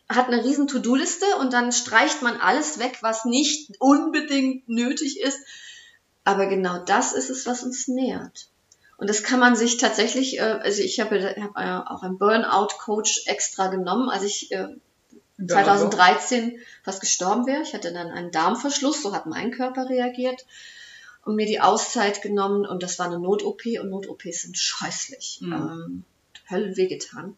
hat 0.07 0.27
eine 0.27 0.43
riesen 0.43 0.67
To-Do-Liste 0.67 1.25
und 1.39 1.51
dann 1.51 1.71
streicht 1.71 2.21
man 2.21 2.39
alles 2.39 2.79
weg, 2.79 2.99
was 3.01 3.25
nicht 3.25 3.71
unbedingt 3.79 4.69
nötig 4.69 5.19
ist. 5.19 5.39
Aber 6.23 6.45
genau 6.45 6.77
das 6.83 7.13
ist 7.13 7.29
es, 7.29 7.45
was 7.45 7.63
uns 7.63 7.87
nährt. 7.87 8.49
Und 8.97 9.09
das 9.09 9.23
kann 9.23 9.39
man 9.39 9.55
sich 9.55 9.77
tatsächlich, 9.77 10.39
äh, 10.39 10.41
also 10.41 10.81
ich 10.81 10.99
habe 10.99 11.35
hab 11.39 11.57
äh, 11.57 11.89
auch 11.89 12.03
einen 12.03 12.17
Burnout-Coach 12.17 13.27
extra 13.27 13.67
genommen, 13.67 14.09
als 14.09 14.23
ich 14.23 14.51
äh, 14.51 14.67
2013 15.45 16.59
fast 16.83 16.99
gestorben 16.99 17.45
wäre. 17.45 17.61
Ich 17.61 17.73
hatte 17.73 17.93
dann 17.93 18.09
einen 18.09 18.31
Darmverschluss, 18.31 19.03
so 19.03 19.13
hat 19.13 19.27
mein 19.27 19.51
Körper 19.51 19.87
reagiert 19.87 20.45
und 21.23 21.35
mir 21.35 21.45
die 21.45 21.61
Auszeit 21.61 22.21
genommen 22.21 22.65
und 22.65 22.81
das 22.81 22.97
war 22.97 23.05
eine 23.05 23.19
Not-OP 23.19 23.61
und 23.79 23.89
Not-OPs 23.89 24.41
sind 24.41 24.57
scheußlich. 24.57 25.39
Mhm. 25.41 25.53
Ähm, 25.53 26.03
Hölle 26.49 26.75
wehgetan. 26.77 27.37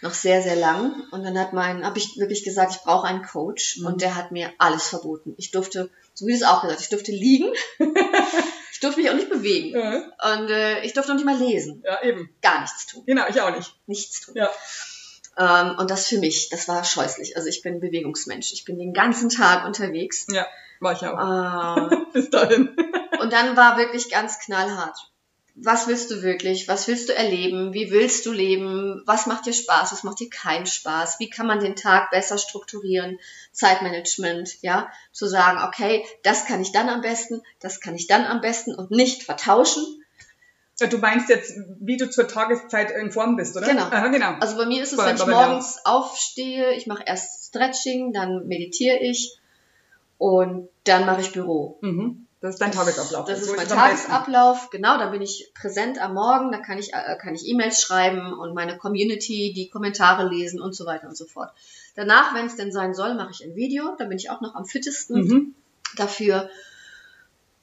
Noch 0.00 0.14
sehr, 0.14 0.42
sehr 0.42 0.56
lang. 0.56 1.04
Und 1.10 1.24
dann 1.24 1.38
hat 1.38 1.52
mein, 1.52 1.84
habe 1.84 1.98
ich 1.98 2.16
wirklich 2.18 2.44
gesagt, 2.44 2.72
ich 2.72 2.82
brauche 2.82 3.06
einen 3.06 3.22
Coach. 3.24 3.78
Mhm. 3.78 3.86
Und 3.86 4.00
der 4.02 4.14
hat 4.14 4.32
mir 4.32 4.52
alles 4.58 4.88
verboten. 4.88 5.34
Ich 5.38 5.50
durfte, 5.50 5.90
so 6.14 6.26
wie 6.26 6.32
du 6.32 6.36
es 6.36 6.44
auch 6.44 6.62
gesagt, 6.62 6.80
ich 6.80 6.88
durfte 6.88 7.12
liegen. 7.12 7.52
ich 8.72 8.80
durfte 8.80 9.00
mich 9.00 9.10
auch 9.10 9.14
nicht 9.14 9.30
bewegen. 9.30 9.78
Ja, 9.78 10.36
Und 10.36 10.50
äh, 10.50 10.82
ich 10.82 10.92
durfte 10.92 11.12
auch 11.12 11.16
nicht 11.16 11.26
mal 11.26 11.36
lesen. 11.38 11.82
ja, 11.84 12.02
eben. 12.02 12.30
Gar 12.42 12.60
nichts 12.62 12.86
tun. 12.86 13.02
Genau, 13.06 13.24
ich 13.28 13.40
auch 13.40 13.54
nicht. 13.54 13.74
Nichts 13.86 14.20
tun. 14.20 14.34
Ja. 14.36 14.50
Ähm, 15.38 15.76
und 15.78 15.90
das 15.90 16.06
für 16.08 16.18
mich, 16.18 16.48
das 16.50 16.68
war 16.68 16.84
scheußlich. 16.84 17.36
Also 17.36 17.48
ich 17.48 17.62
bin 17.62 17.80
Bewegungsmensch. 17.80 18.52
Ich 18.52 18.64
bin 18.64 18.78
den 18.78 18.92
ganzen 18.92 19.28
Tag 19.28 19.64
unterwegs. 19.66 20.26
Ja, 20.30 20.46
war 20.80 20.92
ich 20.92 21.06
auch. 21.06 21.92
Äh, 21.92 21.96
Bis 22.12 22.30
dahin. 22.30 22.76
und 23.20 23.32
dann 23.32 23.56
war 23.56 23.78
wirklich 23.78 24.10
ganz 24.10 24.38
knallhart. 24.40 24.96
Was 25.60 25.88
willst 25.88 26.10
du 26.10 26.22
wirklich? 26.22 26.68
Was 26.68 26.86
willst 26.86 27.08
du 27.08 27.14
erleben? 27.14 27.74
Wie 27.74 27.90
willst 27.90 28.26
du 28.26 28.32
leben? 28.32 29.02
Was 29.06 29.26
macht 29.26 29.46
dir 29.46 29.52
Spaß? 29.52 29.92
Was 29.92 30.04
macht 30.04 30.20
dir 30.20 30.30
keinen 30.30 30.66
Spaß? 30.66 31.18
Wie 31.18 31.28
kann 31.30 31.46
man 31.46 31.60
den 31.60 31.74
Tag 31.74 32.10
besser 32.10 32.38
strukturieren? 32.38 33.18
Zeitmanagement, 33.52 34.62
ja, 34.62 34.88
zu 35.10 35.26
sagen, 35.26 35.60
okay, 35.66 36.04
das 36.22 36.46
kann 36.46 36.60
ich 36.60 36.70
dann 36.70 36.88
am 36.88 37.00
besten, 37.00 37.42
das 37.58 37.80
kann 37.80 37.96
ich 37.96 38.06
dann 38.06 38.24
am 38.24 38.40
besten 38.40 38.74
und 38.74 38.92
nicht 38.92 39.24
vertauschen. 39.24 39.84
Du 40.78 40.98
meinst 40.98 41.28
jetzt, 41.28 41.54
wie 41.80 41.96
du 41.96 42.08
zur 42.08 42.28
Tageszeit 42.28 42.92
in 42.92 43.10
Form 43.10 43.34
bist, 43.34 43.56
oder? 43.56 43.66
Genau. 43.66 43.82
Aha, 43.82 44.08
genau. 44.08 44.34
Also 44.38 44.56
bei 44.56 44.66
mir 44.66 44.80
ist 44.80 44.92
es, 44.92 44.98
wenn 44.98 45.16
ich 45.16 45.26
morgens 45.26 45.80
aufstehe, 45.84 46.72
ich 46.74 46.86
mache 46.86 47.02
erst 47.04 47.48
Stretching, 47.48 48.12
dann 48.12 48.46
meditiere 48.46 48.98
ich 48.98 49.36
und 50.18 50.68
dann 50.84 51.04
mache 51.04 51.20
ich 51.20 51.32
Büro. 51.32 51.78
Mhm. 51.80 52.27
Das 52.40 52.54
ist 52.54 52.60
dein 52.60 52.70
Tagesablauf. 52.70 53.26
Das 53.26 53.40
ist 53.40 53.48
So 53.48 53.56
mein. 53.56 53.66
Tagesablauf, 53.66 54.70
genau, 54.70 54.96
da 54.98 55.06
bin 55.10 55.20
ich 55.22 55.50
präsent 55.54 56.00
am 56.00 56.14
Morgen, 56.14 56.52
da 56.52 56.58
kann 56.58 56.78
ich, 56.78 56.92
äh, 56.94 57.16
kann 57.20 57.34
ich 57.34 57.46
E-Mails 57.48 57.80
schreiben 57.80 58.32
und 58.32 58.54
meine 58.54 58.76
Community, 58.78 59.52
die 59.52 59.68
Kommentare 59.68 60.28
lesen 60.28 60.60
und 60.60 60.74
so 60.74 60.86
weiter 60.86 61.08
und 61.08 61.16
so 61.16 61.24
fort. 61.24 61.50
Danach, 61.96 62.34
wenn 62.34 62.46
es 62.46 62.54
denn 62.54 62.70
sein 62.70 62.94
soll, 62.94 63.14
mache 63.14 63.32
ich 63.32 63.42
ein 63.44 63.56
Video, 63.56 63.96
da 63.98 64.04
bin 64.04 64.18
ich 64.18 64.30
auch 64.30 64.40
noch 64.40 64.54
am 64.54 64.66
fittesten 64.66 65.20
Mhm. 65.24 65.54
dafür. 65.96 66.48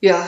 Ja, 0.01 0.27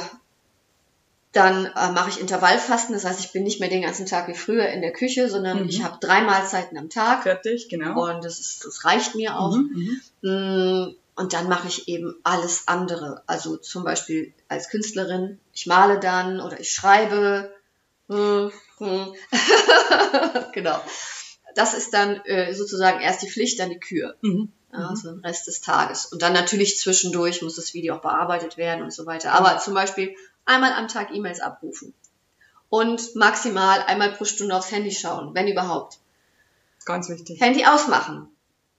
dann 1.33 1.65
äh, 1.65 1.91
mache 1.91 2.09
ich 2.09 2.19
Intervallfasten, 2.21 2.95
das 2.95 3.03
heißt, 3.03 3.19
ich 3.19 3.33
bin 3.33 3.43
nicht 3.43 3.59
mehr 3.59 3.69
den 3.69 3.81
ganzen 3.81 4.05
Tag 4.05 4.29
wie 4.29 4.33
früher 4.33 4.67
in 4.69 4.81
der 4.81 4.93
Küche, 4.93 5.29
sondern 5.29 5.63
Mhm. 5.63 5.69
ich 5.69 5.83
habe 5.83 5.97
drei 5.99 6.21
Mahlzeiten 6.21 6.77
am 6.77 6.89
Tag 6.89 7.23
Fertig, 7.23 7.67
genau. 7.69 8.09
und 8.09 8.23
das, 8.23 8.39
ist, 8.39 8.63
das 8.65 8.85
reicht 8.85 9.13
mir 9.15 9.37
auch. 9.37 9.55
Mhm. 9.57 10.01
Mhm. 10.21 10.95
Und 11.17 11.33
dann 11.33 11.49
mache 11.49 11.67
ich 11.67 11.87
eben 11.87 12.15
alles 12.23 12.67
andere. 12.67 13.23
Also 13.25 13.57
zum 13.57 13.83
Beispiel 13.83 14.33
als 14.49 14.69
Künstlerin, 14.69 15.39
ich 15.51 15.65
male 15.65 15.99
dann 15.99 16.39
oder 16.39 16.59
ich 16.59 16.71
schreibe. 16.71 17.51
Hm, 18.07 18.51
hm. 18.77 19.15
genau. 20.53 20.79
Das 21.55 21.73
ist 21.73 21.91
dann 21.91 22.21
äh, 22.25 22.53
sozusagen 22.53 23.01
erst 23.01 23.23
die 23.23 23.31
Pflicht, 23.31 23.59
dann 23.59 23.71
die 23.71 23.79
Kür. 23.79 24.15
Mhm. 24.21 24.51
Ja, 24.71 24.95
so 24.95 25.09
den 25.09 25.25
Rest 25.25 25.47
des 25.47 25.61
Tages. 25.61 26.05
Und 26.05 26.21
dann 26.21 26.33
natürlich 26.33 26.77
zwischendurch 26.77 27.41
muss 27.41 27.55
das 27.55 27.73
Video 27.73 27.95
auch 27.95 28.01
bearbeitet 28.01 28.57
werden 28.57 28.83
und 28.83 28.93
so 28.93 29.07
weiter. 29.07 29.31
Aber 29.31 29.57
zum 29.57 29.73
Beispiel 29.73 30.15
einmal 30.45 30.73
am 30.73 30.87
Tag 30.87 31.11
E-Mails 31.11 31.39
abrufen. 31.39 31.95
Und 32.69 33.15
maximal 33.15 33.81
einmal 33.87 34.11
pro 34.11 34.25
Stunde 34.25 34.55
aufs 34.55 34.71
Handy 34.71 34.91
schauen, 34.91 35.33
wenn 35.33 35.47
überhaupt. 35.47 35.97
Ganz 36.85 37.09
wichtig. 37.09 37.41
Handy 37.41 37.65
ausmachen 37.65 38.27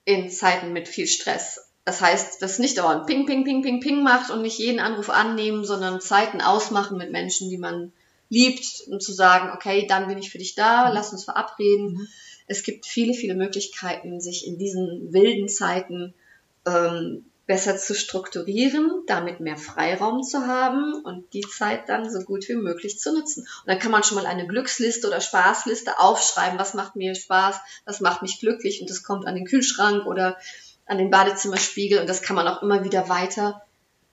in 0.05 0.31
Zeiten 0.31 0.73
mit 0.73 0.87
viel 0.87 1.09
Stress. 1.09 1.68
Das 1.89 2.03
heißt, 2.03 2.43
das 2.43 2.59
nicht 2.59 2.77
dauernd 2.77 3.07
ping, 3.07 3.25
ping, 3.25 3.45
ping, 3.45 3.63
ping, 3.63 3.81
ping 3.81 4.03
macht 4.03 4.31
und 4.31 4.43
nicht 4.43 4.59
jeden 4.59 4.79
Anruf 4.79 5.09
annehmen, 5.09 5.65
sondern 5.65 6.03
Zeiten 6.03 6.43
ausmachen 6.43 6.99
mit 6.99 7.11
Menschen, 7.11 7.49
die 7.49 7.57
man 7.57 7.93
liebt 8.29 8.83
und 8.89 9.03
zu 9.03 9.11
sagen, 9.11 9.53
okay, 9.55 9.87
dann 9.87 10.07
bin 10.07 10.19
ich 10.19 10.31
für 10.31 10.37
dich 10.37 10.55
da, 10.55 10.91
lass 10.91 11.13
uns 11.13 11.25
verabreden. 11.25 11.95
Mhm. 11.95 12.09
Es 12.47 12.63
gibt 12.63 12.85
viele, 12.85 13.15
viele 13.15 13.35
Möglichkeiten, 13.35 14.21
sich 14.21 14.47
in 14.47 14.59
diesen 14.59 15.15
wilden 15.15 15.49
Zeiten 15.49 16.13
ähm, 16.67 17.25
besser 17.47 17.79
zu 17.79 17.95
strukturieren, 17.95 19.05
damit 19.07 19.41
mehr 19.41 19.57
Freiraum 19.57 20.23
zu 20.23 20.47
haben 20.47 20.93
und 20.93 21.33
die 21.33 21.41
Zeit 21.41 21.89
dann 21.89 22.11
so 22.11 22.21
gut 22.21 22.47
wie 22.51 22.57
möglich 22.57 22.99
zu 22.99 23.15
nutzen. 23.15 23.45
Und 23.45 23.67
dann 23.67 23.79
kann 23.79 23.93
man 23.93 24.03
schon 24.03 24.17
mal 24.17 24.27
eine 24.27 24.47
Glücksliste 24.47 25.07
oder 25.07 25.23
Spaßliste 25.23 25.99
aufschreiben, 25.99 26.59
was 26.59 26.75
macht 26.75 26.97
mir 26.97 27.15
Spaß, 27.15 27.57
was 27.87 28.01
macht 28.01 28.21
mich 28.21 28.41
glücklich 28.41 28.83
und 28.83 28.91
das 28.91 29.03
kommt 29.03 29.27
an 29.27 29.37
den 29.37 29.47
Kühlschrank 29.47 30.05
oder 30.05 30.37
an 30.89 30.99
den 30.99 31.11
Badezimmerspiegel 31.11 32.01
und 32.01 32.09
das 32.09 32.23
kann 32.23 32.35
man 32.37 32.49
auch 32.49 32.63
immer 32.63 32.85
wieder 32.85 33.09
weiter 33.09 33.63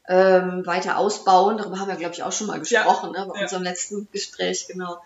ähm, 0.07 0.65
weiter 0.65 0.97
ausbauen. 0.97 1.57
Darüber 1.57 1.79
haben 1.79 1.87
wir, 1.87 1.95
glaube 1.95 2.13
ich, 2.13 2.23
auch 2.23 2.31
schon 2.31 2.47
mal 2.47 2.59
gesprochen, 2.59 3.11
ne, 3.11 3.25
bei 3.27 3.37
ja. 3.37 3.43
unserem 3.43 3.63
letzten 3.63 4.07
Gespräch, 4.11 4.67
genau. 4.67 4.97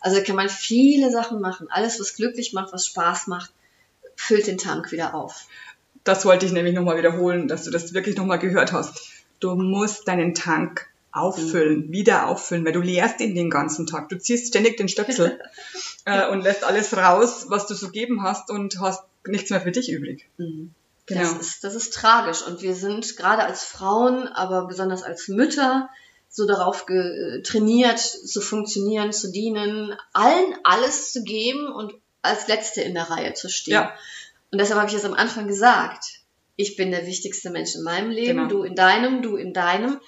Also 0.00 0.22
kann 0.22 0.36
man 0.36 0.48
viele 0.48 1.10
Sachen 1.10 1.40
machen. 1.40 1.68
Alles, 1.70 1.98
was 1.98 2.14
glücklich 2.14 2.52
macht, 2.52 2.72
was 2.72 2.86
Spaß 2.86 3.26
macht, 3.26 3.52
füllt 4.16 4.46
den 4.46 4.58
Tank 4.58 4.92
wieder 4.92 5.14
auf. 5.14 5.46
Das 6.04 6.24
wollte 6.26 6.46
ich 6.46 6.52
nämlich 6.52 6.74
nochmal 6.74 6.98
wiederholen, 6.98 7.48
dass 7.48 7.64
du 7.64 7.70
das 7.70 7.94
wirklich 7.94 8.16
nochmal 8.16 8.38
gehört 8.38 8.72
hast. 8.72 9.00
Du 9.40 9.54
musst 9.54 10.06
deinen 10.06 10.34
Tank 10.34 10.86
auffüllen, 11.10 11.90
wieder 11.90 12.28
auffüllen, 12.28 12.64
weil 12.64 12.72
du 12.72 12.80
leerst 12.80 13.20
ihn 13.20 13.34
den 13.34 13.48
ganzen 13.48 13.86
Tag. 13.86 14.08
Du 14.08 14.18
ziehst 14.18 14.48
ständig 14.48 14.76
den 14.76 14.88
Stöpsel 14.88 15.40
äh, 16.04 16.28
und 16.28 16.42
lässt 16.42 16.64
alles 16.64 16.94
raus, 16.96 17.46
was 17.48 17.66
du 17.66 17.74
so 17.74 17.90
geben 17.90 18.22
hast 18.22 18.50
und 18.50 18.78
hast 18.80 19.04
nichts 19.26 19.50
mehr 19.50 19.60
für 19.60 19.72
dich 19.72 19.90
übrig. 19.90 20.28
Mhm. 20.36 20.74
Genau. 21.06 21.20
Das, 21.20 21.32
ist, 21.40 21.64
das 21.64 21.74
ist 21.74 21.92
tragisch. 21.94 22.42
Und 22.46 22.62
wir 22.62 22.74
sind 22.74 23.16
gerade 23.16 23.44
als 23.44 23.62
Frauen, 23.64 24.26
aber 24.28 24.66
besonders 24.66 25.02
als 25.02 25.28
Mütter, 25.28 25.88
so 26.30 26.46
darauf 26.46 26.86
ge- 26.86 27.42
trainiert, 27.42 27.98
zu 28.00 28.40
funktionieren, 28.40 29.12
zu 29.12 29.30
dienen, 29.30 29.94
allen 30.12 30.54
alles 30.64 31.12
zu 31.12 31.22
geben 31.22 31.68
und 31.72 31.92
als 32.22 32.48
Letzte 32.48 32.80
in 32.82 32.94
der 32.94 33.10
Reihe 33.10 33.34
zu 33.34 33.48
stehen. 33.48 33.74
Ja. 33.74 33.94
Und 34.50 34.58
deshalb 34.60 34.80
habe 34.80 34.90
ich 34.90 34.96
es 34.96 35.04
am 35.04 35.14
Anfang 35.14 35.46
gesagt. 35.46 36.04
Ich 36.56 36.76
bin 36.76 36.90
der 36.90 37.06
wichtigste 37.06 37.50
Mensch 37.50 37.74
in 37.74 37.82
meinem 37.82 38.10
Leben, 38.10 38.38
Genau. 38.38 38.48
du 38.48 38.62
in 38.62 38.74
deinem, 38.74 39.20
du 39.22 39.36
in 39.36 39.52
deinem. 39.52 40.00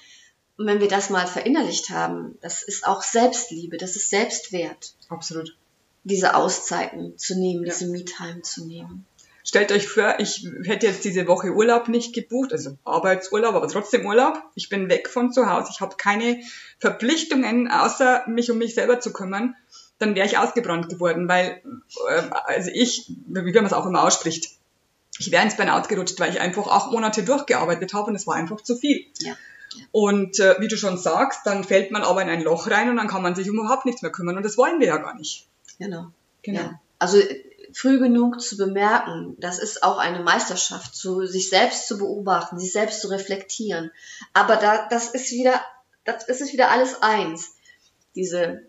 Und 0.57 0.65
wenn 0.65 0.79
wir 0.79 0.87
das 0.87 1.09
mal 1.11 1.27
verinnerlicht 1.27 1.89
haben, 1.91 2.37
das 2.41 2.63
ist 2.63 2.87
auch 2.87 3.03
Selbstliebe, 3.03 3.77
das 3.77 3.95
ist 3.95 4.09
Selbstwert, 4.09 4.93
Absolut. 5.09 5.55
diese 6.03 6.33
Auszeiten 6.35 7.17
zu 7.17 7.37
nehmen, 7.37 7.63
Ja. 7.65 7.71
diese 7.73 7.87
Me-Time 7.91 8.41
zu 8.41 8.65
nehmen. 8.65 9.05
Stellt 9.47 9.71
euch 9.71 9.87
vor, 9.87 10.15
ich 10.19 10.45
hätte 10.65 10.87
jetzt 10.87 11.05
diese 11.05 11.25
Woche 11.25 11.53
Urlaub 11.53 11.87
nicht 11.87 12.13
gebucht, 12.13 12.51
also 12.51 12.77
Arbeitsurlaub, 12.83 13.55
aber 13.55 13.69
trotzdem 13.69 14.05
Urlaub. 14.05 14.43
Ich 14.55 14.67
bin 14.67 14.89
weg 14.89 15.07
von 15.07 15.31
zu 15.31 15.49
Hause. 15.49 15.69
Ich 15.71 15.79
habe 15.79 15.95
keine 15.95 16.41
Verpflichtungen, 16.79 17.71
außer 17.71 18.25
mich 18.27 18.51
um 18.51 18.57
mich 18.57 18.75
selber 18.75 18.99
zu 18.99 19.13
kümmern. 19.13 19.55
Dann 19.99 20.15
wäre 20.15 20.27
ich 20.27 20.37
ausgebrannt 20.37 20.89
geworden, 20.89 21.29
weil, 21.29 21.61
äh, 22.09 22.23
also 22.43 22.71
ich, 22.73 23.09
wie 23.25 23.53
man 23.53 23.65
es 23.65 23.71
auch 23.71 23.85
immer 23.85 24.03
ausspricht, 24.03 24.49
ich 25.17 25.31
wäre 25.31 25.45
ins 25.45 25.55
Burnout 25.55 25.87
gerutscht, 25.87 26.19
weil 26.19 26.31
ich 26.31 26.41
einfach 26.41 26.67
acht 26.67 26.91
Monate 26.91 27.23
durchgearbeitet 27.23 27.93
habe 27.93 28.09
und 28.09 28.17
es 28.17 28.27
war 28.27 28.35
einfach 28.35 28.59
zu 28.59 28.75
viel. 28.75 29.05
Ja. 29.19 29.37
Und 29.93 30.41
äh, 30.41 30.55
wie 30.59 30.67
du 30.67 30.75
schon 30.75 30.97
sagst, 30.97 31.45
dann 31.45 31.63
fällt 31.63 31.91
man 31.91 32.01
aber 32.01 32.21
in 32.21 32.27
ein 32.27 32.43
Loch 32.43 32.69
rein 32.69 32.89
und 32.89 32.97
dann 32.97 33.07
kann 33.07 33.21
man 33.21 33.33
sich 33.33 33.49
um 33.49 33.59
überhaupt 33.59 33.85
nichts 33.85 34.01
mehr 34.01 34.11
kümmern. 34.11 34.35
Und 34.35 34.43
das 34.43 34.57
wollen 34.57 34.81
wir 34.81 34.87
ja 34.87 34.97
gar 34.97 35.15
nicht. 35.15 35.47
Genau. 35.79 36.11
Genau. 36.41 36.59
Ja. 36.59 36.79
Also 36.99 37.21
früh 37.73 37.99
genug 37.99 38.41
zu 38.41 38.57
bemerken, 38.57 39.35
das 39.39 39.59
ist 39.59 39.83
auch 39.83 39.97
eine 39.97 40.19
Meisterschaft, 40.19 40.95
zu 40.95 41.25
sich 41.25 41.49
selbst 41.49 41.87
zu 41.87 41.97
beobachten, 41.97 42.59
sich 42.59 42.71
selbst 42.71 43.01
zu 43.01 43.07
reflektieren. 43.09 43.91
Aber 44.33 44.55
da, 44.55 44.87
das 44.89 45.09
ist 45.09 45.31
wieder, 45.31 45.61
das 46.05 46.27
ist 46.27 46.53
wieder 46.53 46.71
alles 46.71 47.01
eins. 47.01 47.55
Diese 48.15 48.63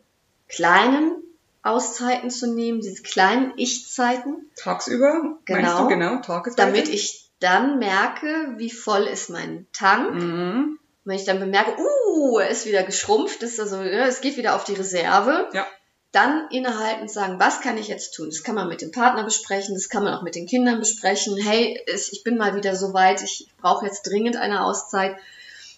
kleinen 0.48 1.22
Auszeiten 1.62 2.30
zu 2.30 2.52
nehmen, 2.52 2.80
diese 2.80 3.02
kleinen 3.02 3.52
Ich-Zeiten, 3.56 4.50
Tagsüber, 4.56 5.38
Genau. 5.44 5.82
du 5.82 5.88
genau, 5.88 6.20
tagesweise? 6.20 6.56
damit 6.56 6.88
ich 6.88 7.30
dann 7.40 7.78
merke, 7.78 8.54
wie 8.56 8.70
voll 8.70 9.04
ist 9.04 9.30
mein 9.30 9.66
Tank. 9.72 10.14
Mhm. 10.14 10.78
Wenn 11.04 11.16
ich 11.16 11.24
dann 11.24 11.38
bemerke, 11.38 11.76
uh, 11.78 12.38
er 12.38 12.48
ist 12.50 12.66
wieder 12.66 12.82
geschrumpft, 12.82 13.42
ist 13.42 13.60
also, 13.60 13.80
es 13.80 14.20
geht 14.20 14.36
wieder 14.36 14.54
auf 14.54 14.64
die 14.64 14.74
Reserve, 14.74 15.48
Ja. 15.52 15.66
Dann 16.12 16.48
innehalten 16.50 17.02
und 17.02 17.10
sagen, 17.10 17.38
was 17.38 17.60
kann 17.60 17.76
ich 17.76 17.88
jetzt 17.88 18.14
tun? 18.14 18.30
Das 18.30 18.42
kann 18.42 18.54
man 18.54 18.68
mit 18.68 18.80
dem 18.80 18.92
Partner 18.92 19.24
besprechen, 19.24 19.74
das 19.74 19.88
kann 19.88 20.04
man 20.04 20.14
auch 20.14 20.22
mit 20.22 20.34
den 20.34 20.46
Kindern 20.46 20.78
besprechen. 20.78 21.36
Hey, 21.36 21.80
ich 21.86 22.22
bin 22.24 22.38
mal 22.38 22.56
wieder 22.56 22.76
so 22.76 22.94
weit, 22.94 23.22
ich 23.22 23.48
brauche 23.60 23.84
jetzt 23.84 24.02
dringend 24.02 24.36
eine 24.36 24.64
Auszeit. 24.64 25.16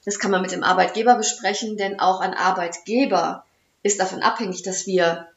Das 0.04 0.18
kann 0.18 0.30
man 0.30 0.42
mit 0.42 0.52
dem 0.52 0.62
Arbeitgeber 0.62 1.16
besprechen, 1.16 1.76
denn 1.76 1.98
auch 1.98 2.20
ein 2.20 2.34
Arbeitgeber 2.34 3.44
ist 3.82 3.98
davon 3.98 4.22
abhängig, 4.22 4.62
dass 4.62 4.86
wir 4.86 5.28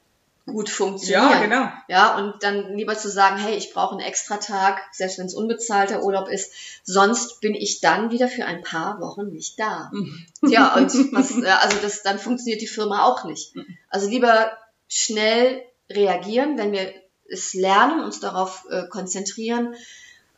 gut 0.46 0.70
funktionieren. 0.70 1.32
Ja, 1.32 1.42
genau. 1.42 1.70
Ja, 1.88 2.18
und 2.18 2.44
dann 2.44 2.76
lieber 2.76 2.98
zu 2.98 3.10
sagen, 3.10 3.38
hey, 3.38 3.56
ich 3.56 3.74
brauche 3.74 3.92
einen 3.92 4.06
extra 4.06 4.38
Tag, 4.38 4.82
selbst 4.92 5.18
wenn 5.18 5.26
es 5.26 5.34
unbezahlter 5.34 6.04
Urlaub 6.04 6.28
ist, 6.28 6.52
sonst 6.84 7.40
bin 7.40 7.56
ich 7.56 7.80
dann 7.80 8.12
wieder 8.12 8.28
für 8.28 8.46
ein 8.46 8.62
paar 8.62 9.00
Wochen 9.00 9.28
nicht 9.30 9.58
da. 9.58 9.90
Mhm. 9.94 10.26
Ja, 10.42 10.76
und 10.76 10.94
was, 11.14 11.32
äh, 11.32 11.48
also 11.48 11.78
das, 11.82 12.04
dann 12.04 12.20
funktioniert 12.20 12.62
die 12.62 12.68
Firma 12.68 13.06
auch 13.06 13.24
nicht. 13.24 13.56
Mhm. 13.56 13.78
Also 13.90 14.10
lieber 14.10 14.52
schnell 14.88 15.64
reagieren, 15.90 16.58
wenn 16.58 16.72
wir 16.72 16.94
es 17.30 17.54
lernen, 17.54 18.04
uns 18.04 18.20
darauf 18.20 18.66
äh, 18.70 18.88
konzentrieren, 18.88 19.76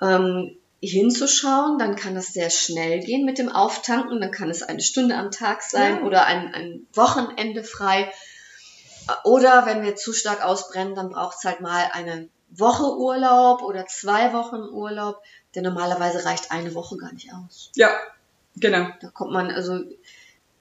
ähm, 0.01 0.57
hinzuschauen, 0.81 1.79
dann 1.79 1.95
kann 1.95 2.15
das 2.15 2.27
sehr 2.27 2.49
schnell 2.49 2.99
gehen 2.99 3.25
mit 3.25 3.37
dem 3.37 3.49
Auftanken, 3.49 4.21
dann 4.21 4.31
kann 4.31 4.49
es 4.49 4.61
eine 4.61 4.81
Stunde 4.81 5.15
am 5.15 5.31
Tag 5.31 5.63
sein 5.63 5.97
Ja. 5.97 6.03
oder 6.03 6.25
ein, 6.25 6.53
ein 6.53 6.87
Wochenende 6.93 7.63
frei. 7.63 8.11
Oder 9.23 9.65
wenn 9.65 9.83
wir 9.83 9.95
zu 9.95 10.13
stark 10.13 10.43
ausbrennen, 10.43 10.95
dann 10.95 11.09
braucht 11.09 11.37
es 11.37 11.43
halt 11.43 11.61
mal 11.61 11.89
eine 11.93 12.27
Woche 12.49 12.97
Urlaub 12.97 13.61
oder 13.61 13.85
zwei 13.87 14.33
Wochen 14.33 14.61
Urlaub, 14.69 15.21
denn 15.53 15.63
normalerweise 15.63 16.25
reicht 16.25 16.51
eine 16.51 16.73
Woche 16.73 16.97
gar 16.97 17.13
nicht 17.13 17.31
aus. 17.33 17.71
Ja, 17.75 17.89
genau. 18.55 18.87
Da 19.01 19.09
kommt 19.09 19.31
man, 19.31 19.51
also 19.51 19.79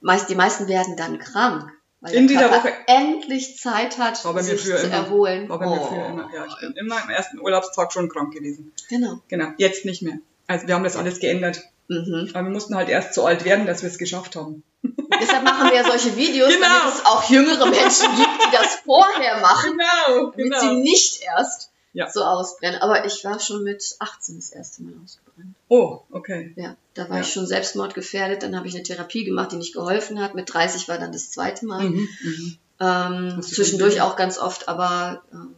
meist, 0.01 0.29
die 0.29 0.35
meisten 0.35 0.67
werden 0.67 0.95
dann 0.97 1.19
krank. 1.19 1.71
Weil 2.05 2.13
In 2.13 2.27
dieser 2.27 2.51
Woche- 2.51 2.71
endlich 2.87 3.57
Zeit 3.57 3.97
hat, 3.97 4.17
sich 4.17 4.63
zu 4.63 4.75
immer. 4.75 4.93
erholen. 4.93 5.49
War 5.49 5.59
bei 5.59 5.65
mir 5.65 5.81
Oh. 5.81 5.85
früher 5.85 6.05
immer. 6.07 6.29
Ja, 6.33 6.45
ich 6.45 6.55
bin 6.59 6.73
immer 6.73 7.01
am 7.01 7.09
ersten 7.09 7.39
Urlaubstag 7.39 7.91
schon 7.91 8.09
krank 8.09 8.31
gewesen. 8.33 8.71
Genau. 8.89 9.19
Genau, 9.27 9.47
jetzt 9.57 9.85
nicht 9.85 10.01
mehr. 10.03 10.19
Also 10.47 10.67
wir 10.67 10.75
haben 10.75 10.83
das 10.83 10.95
alles 10.97 11.19
geändert. 11.19 11.61
Mhm. 11.87 12.29
Aber 12.33 12.43
wir 12.45 12.51
mussten 12.51 12.75
halt 12.75 12.89
erst 12.89 13.13
so 13.13 13.25
alt 13.25 13.43
werden, 13.45 13.65
dass 13.65 13.81
wir 13.81 13.89
es 13.89 13.97
geschafft 13.97 14.35
haben. 14.35 14.63
Deshalb 15.21 15.43
machen 15.43 15.69
wir 15.69 15.75
ja 15.75 15.83
solche 15.83 16.15
Videos, 16.15 16.53
Genau. 16.53 16.67
damit 16.67 16.93
es 16.95 17.05
auch 17.05 17.29
jüngere 17.29 17.65
Menschen 17.65 18.07
gibt, 18.15 18.43
die 18.43 18.51
das 18.55 18.75
vorher 18.85 19.39
machen, 19.41 19.71
Genau, 19.77 20.31
damit 20.31 20.59
sie 20.59 20.75
nicht 20.75 21.21
erst 21.23 21.71
Ja. 21.95 22.09
so 22.09 22.23
ausbrennen. 22.23 22.81
Aber 22.81 23.05
ich 23.05 23.23
war 23.23 23.39
schon 23.39 23.63
mit 23.63 23.95
18 23.99 24.35
das 24.35 24.49
erste 24.51 24.83
Mal 24.83 24.93
ausgebrannt. 25.03 25.55
Oh, 25.69 26.01
okay. 26.11 26.53
Ja, 26.57 26.75
da 26.93 27.09
war 27.09 27.17
Ja. 27.17 27.23
ich 27.23 27.31
schon 27.33 27.47
selbstmordgefährdet. 27.47 28.43
Dann 28.43 28.55
habe 28.55 28.67
ich 28.67 28.75
eine 28.75 28.83
Therapie 28.83 29.23
gemacht, 29.23 29.51
die 29.53 29.55
nicht 29.55 29.73
geholfen 29.73 30.21
hat. 30.21 30.35
Mit 30.35 30.53
30 30.53 30.87
war 30.89 30.97
dann 30.97 31.11
das 31.13 31.31
zweite 31.31 31.65
Mal. 31.65 31.83
Mhm, 31.89 32.07
mhm. 32.21 32.57
Ähm, 32.81 33.41
zwischendurch 33.41 34.01
auch 34.01 34.17
ganz 34.17 34.37
oft, 34.37 34.67
aber 34.67 35.23
ähm, 35.31 35.55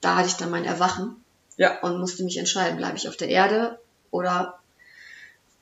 da 0.00 0.16
hatte 0.16 0.26
ich 0.28 0.34
dann 0.34 0.50
mein 0.50 0.64
Erwachen 0.64 1.16
Ja, 1.56 1.80
und 1.80 1.98
musste 2.00 2.24
mich 2.24 2.36
entscheiden, 2.36 2.76
bleibe 2.76 2.96
ich 2.96 3.08
auf 3.08 3.16
der 3.16 3.28
Erde 3.28 3.78
oder 4.10 4.58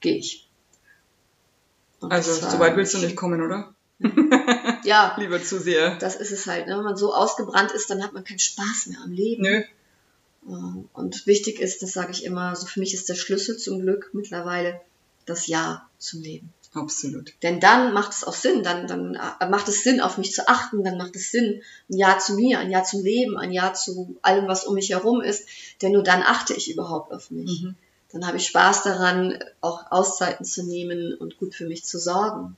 gehe 0.01 0.17
ich. 0.17 0.49
Und 2.01 2.11
also 2.13 2.33
so 2.33 2.59
weit 2.59 2.77
willst 2.77 2.95
du 2.95 2.99
nicht 2.99 3.17
kommen, 3.17 3.43
oder? 3.43 3.75
Ja, 4.89 5.15
Lieber 5.19 5.43
zu 5.43 5.61
sehr. 5.61 5.97
das 5.97 6.17
ist 6.17 6.33
es 6.33 6.47
halt. 6.47 6.67
Ne? 6.67 6.77
Wenn 6.77 6.85
man 6.85 6.97
so 6.97 7.15
ausgebrannt 7.15 7.73
ist, 7.73 7.91
dann 7.91 8.03
hat 8.03 8.13
man 8.15 8.25
keinen 8.25 8.39
Spaß 8.39 8.87
mehr 8.89 9.01
am 9.03 9.13
Leben. 9.13 9.43
Nö. 9.43 9.63
Äh, 10.49 10.85
Und 10.95 11.27
wichtig 11.27 11.61
ist, 11.61 11.83
das 11.83 11.93
sage 11.93 12.13
ich 12.13 12.25
immer, 12.25 12.57
so 12.57 12.67
für 12.67 12.81
mich 12.81 12.95
ist 12.95 13.09
der 13.09 13.15
Schlüssel 13.15 13.57
zum 13.59 13.81
Glück 13.81 14.11
mittlerweile 14.13 14.81
das 15.27 15.47
Ja 15.47 15.87
zum 15.99 16.23
Leben. 16.23 16.53
Absolut. 16.75 17.33
Denn 17.43 17.61
dann 17.61 17.93
macht 17.93 18.13
es 18.13 18.25
auch 18.25 18.35
Sinn, 18.35 18.63
dann, 18.63 18.87
dann 18.87 19.15
äh, 19.15 19.49
macht 19.49 19.69
es 19.69 19.83
Sinn, 19.85 20.01
auf 20.01 20.19
mich 20.19 20.33
zu 20.33 20.49
achten, 20.49 20.85
dann 20.85 20.99
macht 20.99 21.17
es 21.17 21.31
Sinn, 21.31 21.63
ein 21.91 21.97
Ja 21.97 22.19
zu 22.19 22.35
mir, 22.35 22.59
ein 22.59 22.71
Ja 22.71 22.83
zum 22.85 23.03
Leben, 23.03 23.37
ein 23.37 23.53
Ja 23.53 23.73
zu 23.75 24.17
allem, 24.23 24.49
was 24.49 24.65
um 24.65 24.75
mich 24.75 24.91
herum 24.91 25.21
ist. 25.21 25.47
Denn 25.83 25.93
nur 25.93 26.03
dann 26.03 26.23
achte 26.23 26.55
ich 26.55 26.71
überhaupt 26.71 27.13
auf 27.13 27.31
mich. 27.31 27.63
Mhm. 27.63 27.75
Dann 28.13 28.27
habe 28.27 28.39
ich 28.39 28.47
Spaß 28.47 28.85
daran, 28.85 29.39
auch 29.61 29.91
Auszeiten 29.91 30.45
zu 30.47 30.63
nehmen 30.63 31.15
und 31.15 31.37
gut 31.39 31.55
für 31.55 31.67
mich 31.67 31.85
zu 31.85 31.99
sorgen. 31.99 32.57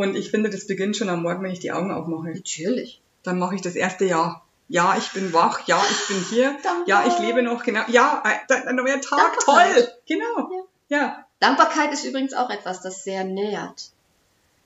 Und 0.00 0.16
ich 0.16 0.30
finde, 0.30 0.48
das 0.48 0.66
beginnt 0.66 0.96
schon 0.96 1.10
am 1.10 1.20
Morgen, 1.20 1.42
wenn 1.44 1.50
ich 1.50 1.60
die 1.60 1.72
Augen 1.72 1.92
aufmache. 1.92 2.28
Natürlich. 2.28 3.02
Dann 3.22 3.38
mache 3.38 3.54
ich 3.54 3.60
das 3.60 3.74
erste 3.74 4.06
Ja. 4.06 4.40
Ja, 4.66 4.96
ich 4.96 5.10
bin 5.10 5.34
wach. 5.34 5.66
Ja, 5.66 5.78
ich 5.90 6.08
bin 6.08 6.24
hier. 6.30 6.56
Danke. 6.62 6.88
Ja, 6.88 7.04
ich 7.06 7.18
lebe 7.18 7.42
noch. 7.42 7.64
Genau. 7.64 7.82
Ja, 7.88 8.22
ein, 8.24 8.66
ein 8.66 8.76
neuer 8.76 9.02
Tag. 9.02 9.38
Toll. 9.44 9.88
Genau. 10.06 10.68
Ja. 10.88 11.26
Dankbarkeit 11.38 11.92
ist 11.92 12.06
übrigens 12.06 12.32
auch 12.32 12.48
etwas, 12.48 12.80
das 12.80 13.04
sehr 13.04 13.24
nährt. 13.24 13.90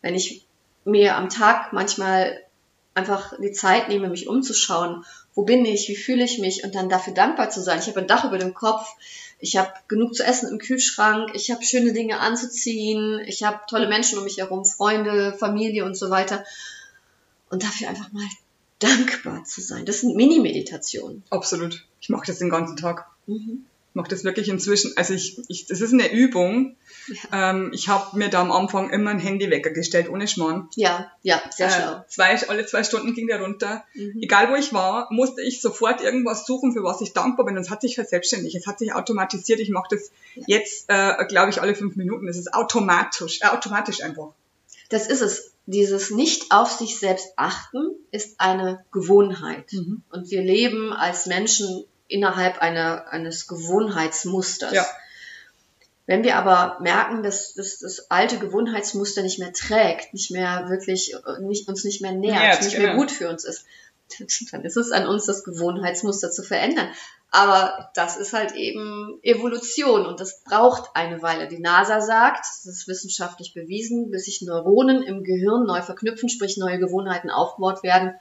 Wenn 0.02 0.14
ich 0.14 0.46
mir 0.84 1.16
am 1.16 1.30
Tag 1.30 1.72
manchmal 1.72 2.40
einfach 2.94 3.32
die 3.40 3.50
Zeit 3.50 3.88
nehme, 3.88 4.10
mich 4.10 4.28
umzuschauen, 4.28 5.04
wo 5.34 5.42
bin 5.42 5.64
ich, 5.64 5.88
wie 5.88 5.96
fühle 5.96 6.24
ich 6.24 6.38
mich 6.38 6.64
und 6.64 6.74
dann 6.74 6.88
dafür 6.88 7.12
dankbar 7.12 7.50
zu 7.50 7.60
sein. 7.60 7.78
Ich 7.80 7.88
habe 7.88 8.00
ein 8.00 8.06
Dach 8.06 8.24
über 8.24 8.38
dem 8.38 8.54
Kopf, 8.54 8.88
ich 9.38 9.56
habe 9.56 9.72
genug 9.88 10.14
zu 10.14 10.24
essen 10.24 10.50
im 10.50 10.58
Kühlschrank, 10.58 11.32
ich 11.34 11.50
habe 11.50 11.64
schöne 11.64 11.92
Dinge 11.92 12.20
anzuziehen, 12.20 13.20
ich 13.26 13.42
habe 13.42 13.60
tolle 13.68 13.88
Menschen 13.88 14.18
um 14.18 14.24
mich 14.24 14.38
herum, 14.38 14.64
Freunde, 14.64 15.32
Familie 15.32 15.84
und 15.84 15.96
so 15.96 16.10
weiter. 16.10 16.44
Und 17.50 17.62
dafür 17.62 17.88
einfach 17.88 18.12
mal 18.12 18.26
dankbar 18.78 19.44
zu 19.44 19.60
sein. 19.60 19.84
Das 19.86 20.00
sind 20.00 20.16
Mini-Meditationen. 20.16 21.22
Absolut. 21.30 21.86
Ich 22.00 22.08
mache 22.08 22.26
das 22.26 22.38
den 22.38 22.50
ganzen 22.50 22.76
Tag. 22.76 23.06
Mhm. 23.26 23.66
Ich 23.94 23.96
mache 23.96 24.08
das 24.10 24.24
wirklich 24.24 24.48
inzwischen. 24.48 24.92
Also 24.96 25.14
ich, 25.14 25.38
ich 25.46 25.66
das 25.66 25.80
ist 25.80 25.92
eine 25.92 26.10
Übung. 26.10 26.74
Ähm, 27.32 27.70
ich 27.72 27.86
habe 27.88 28.16
mir 28.18 28.28
da 28.28 28.40
am 28.40 28.50
Anfang 28.50 28.90
immer 28.90 29.10
ein 29.10 29.20
Handywecker 29.20 29.70
gestellt, 29.70 30.10
ohne 30.10 30.26
Schmarrn. 30.26 30.68
Ja, 30.74 31.12
ja, 31.22 31.40
sehr 31.54 31.68
Äh, 31.68 31.70
schlau. 31.70 32.04
zwei, 32.08 32.48
alle 32.48 32.66
zwei 32.66 32.82
Stunden 32.82 33.14
ging 33.14 33.28
der 33.28 33.40
runter. 33.40 33.84
Mhm. 33.94 34.18
Egal 34.20 34.50
wo 34.50 34.56
ich 34.56 34.72
war, 34.72 35.06
musste 35.12 35.42
ich 35.42 35.60
sofort 35.60 36.00
irgendwas 36.00 36.44
suchen, 36.44 36.72
für 36.72 36.82
was 36.82 37.02
ich 37.02 37.12
dankbar 37.12 37.46
bin. 37.46 37.56
Und 37.56 37.62
es 37.62 37.70
hat 37.70 37.82
sich 37.82 37.94
verselbstständigt. 37.94 38.56
Es 38.56 38.66
hat 38.66 38.80
sich 38.80 38.92
automatisiert. 38.92 39.60
Ich 39.60 39.70
mache 39.70 39.86
das 39.94 40.10
Ja. 40.34 40.42
jetzt, 40.48 40.86
äh, 40.88 41.24
glaube 41.26 41.50
ich, 41.50 41.60
alle 41.62 41.76
fünf 41.76 41.94
Minuten. 41.94 42.26
Das 42.26 42.36
ist 42.36 42.52
automatisch, 42.52 43.42
äh, 43.42 43.46
automatisch 43.46 44.02
einfach. 44.02 44.32
Das 44.88 45.06
ist 45.06 45.20
es. 45.20 45.52
Dieses 45.66 46.10
nicht 46.10 46.50
auf 46.50 46.72
sich 46.72 46.98
selbst 46.98 47.28
achten 47.36 47.92
ist 48.10 48.40
eine 48.40 48.84
Gewohnheit. 48.90 49.72
Mhm. 49.72 50.02
Und 50.10 50.32
wir 50.32 50.42
leben 50.42 50.92
als 50.92 51.26
Menschen 51.26 51.84
innerhalb 52.08 52.58
einer, 52.58 53.08
eines 53.08 53.46
Gewohnheitsmusters. 53.46 54.72
Ja. 54.72 54.86
Wenn 56.06 56.22
wir 56.22 56.36
aber 56.36 56.78
merken, 56.80 57.22
dass, 57.22 57.54
dass 57.54 57.78
das 57.78 58.10
alte 58.10 58.38
Gewohnheitsmuster 58.38 59.22
nicht 59.22 59.38
mehr 59.38 59.52
trägt, 59.52 60.12
nicht 60.12 60.30
mehr 60.30 60.68
wirklich, 60.68 61.16
nicht, 61.40 61.66
uns 61.66 61.84
nicht 61.84 62.02
mehr 62.02 62.12
nährt, 62.12 62.36
Nährt, 62.36 62.62
nicht 62.62 62.78
mehr 62.78 62.88
genau. 62.88 63.00
gut 63.00 63.10
für 63.10 63.30
uns 63.30 63.44
ist, 63.44 63.64
dann 64.52 64.64
ist 64.64 64.76
es 64.76 64.92
an 64.92 65.06
uns, 65.06 65.24
das 65.24 65.44
Gewohnheitsmuster 65.44 66.30
zu 66.30 66.42
verändern. 66.42 66.88
Aber 67.30 67.90
das 67.94 68.16
ist 68.16 68.32
halt 68.32 68.54
eben 68.54 69.18
Evolution 69.22 70.06
und 70.06 70.20
das 70.20 70.44
braucht 70.44 70.90
eine 70.94 71.20
Weile. 71.20 71.48
Die 71.48 71.58
NASA 71.58 72.00
sagt, 72.00 72.44
das 72.44 72.66
ist 72.66 72.86
wissenschaftlich 72.86 73.54
bewiesen, 73.54 74.10
bis 74.10 74.26
sich 74.26 74.42
Neuronen 74.42 75.02
im 75.02 75.24
Gehirn 75.24 75.64
neu 75.64 75.82
verknüpfen, 75.82 76.28
sprich 76.28 76.58
neue 76.58 76.78
Gewohnheiten 76.78 77.30
aufgebaut 77.30 77.82
werden. 77.82 78.14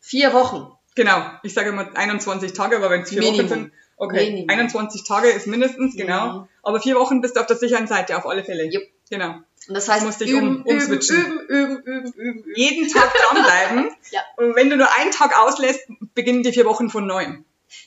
Vier 0.00 0.34
Wochen. 0.34 0.70
Genau. 1.00 1.22
Ich 1.42 1.54
sage 1.54 1.70
immer 1.70 1.88
21 1.94 2.52
Tage, 2.52 2.76
aber 2.76 2.90
wenn 2.90 3.02
es 3.02 3.08
vier 3.08 3.20
Minimum. 3.20 3.38
Wochen 3.38 3.48
sind, 3.48 3.72
okay. 3.96 4.26
Minimum. 4.30 4.50
21 4.50 5.04
Tage 5.04 5.28
ist 5.30 5.46
mindestens, 5.46 5.96
genau. 5.96 6.40
Mhm. 6.40 6.48
Aber 6.62 6.78
vier 6.80 6.96
Wochen 6.96 7.22
bist 7.22 7.36
du 7.36 7.40
auf 7.40 7.46
der 7.46 7.56
sicheren 7.56 7.86
Seite, 7.86 8.18
auf 8.18 8.26
alle 8.26 8.44
Fälle. 8.44 8.64
Jupp. 8.64 8.82
Genau. 9.08 9.30
Und 9.68 9.74
das 9.74 9.88
heißt, 9.88 10.04
musst 10.04 10.20
dich 10.20 10.28
üben, 10.30 10.46
um- 10.48 10.56
üben, 10.62 10.68
umswitchen. 10.74 11.16
üben, 11.16 11.38
üben, 11.48 11.76
üben, 11.78 12.12
üben, 12.12 12.38
üben. 12.40 12.52
Jeden 12.54 12.88
Tag 12.92 13.12
dranbleiben. 13.14 13.90
Ja. 14.10 14.20
Und 14.36 14.56
wenn 14.56 14.68
du 14.68 14.76
nur 14.76 14.88
einen 14.98 15.10
Tag 15.12 15.38
auslässt, 15.40 15.80
beginnen 16.14 16.42
die 16.42 16.52
vier 16.52 16.64
Wochen 16.66 16.90
von 16.90 17.06
neuem. 17.06 17.44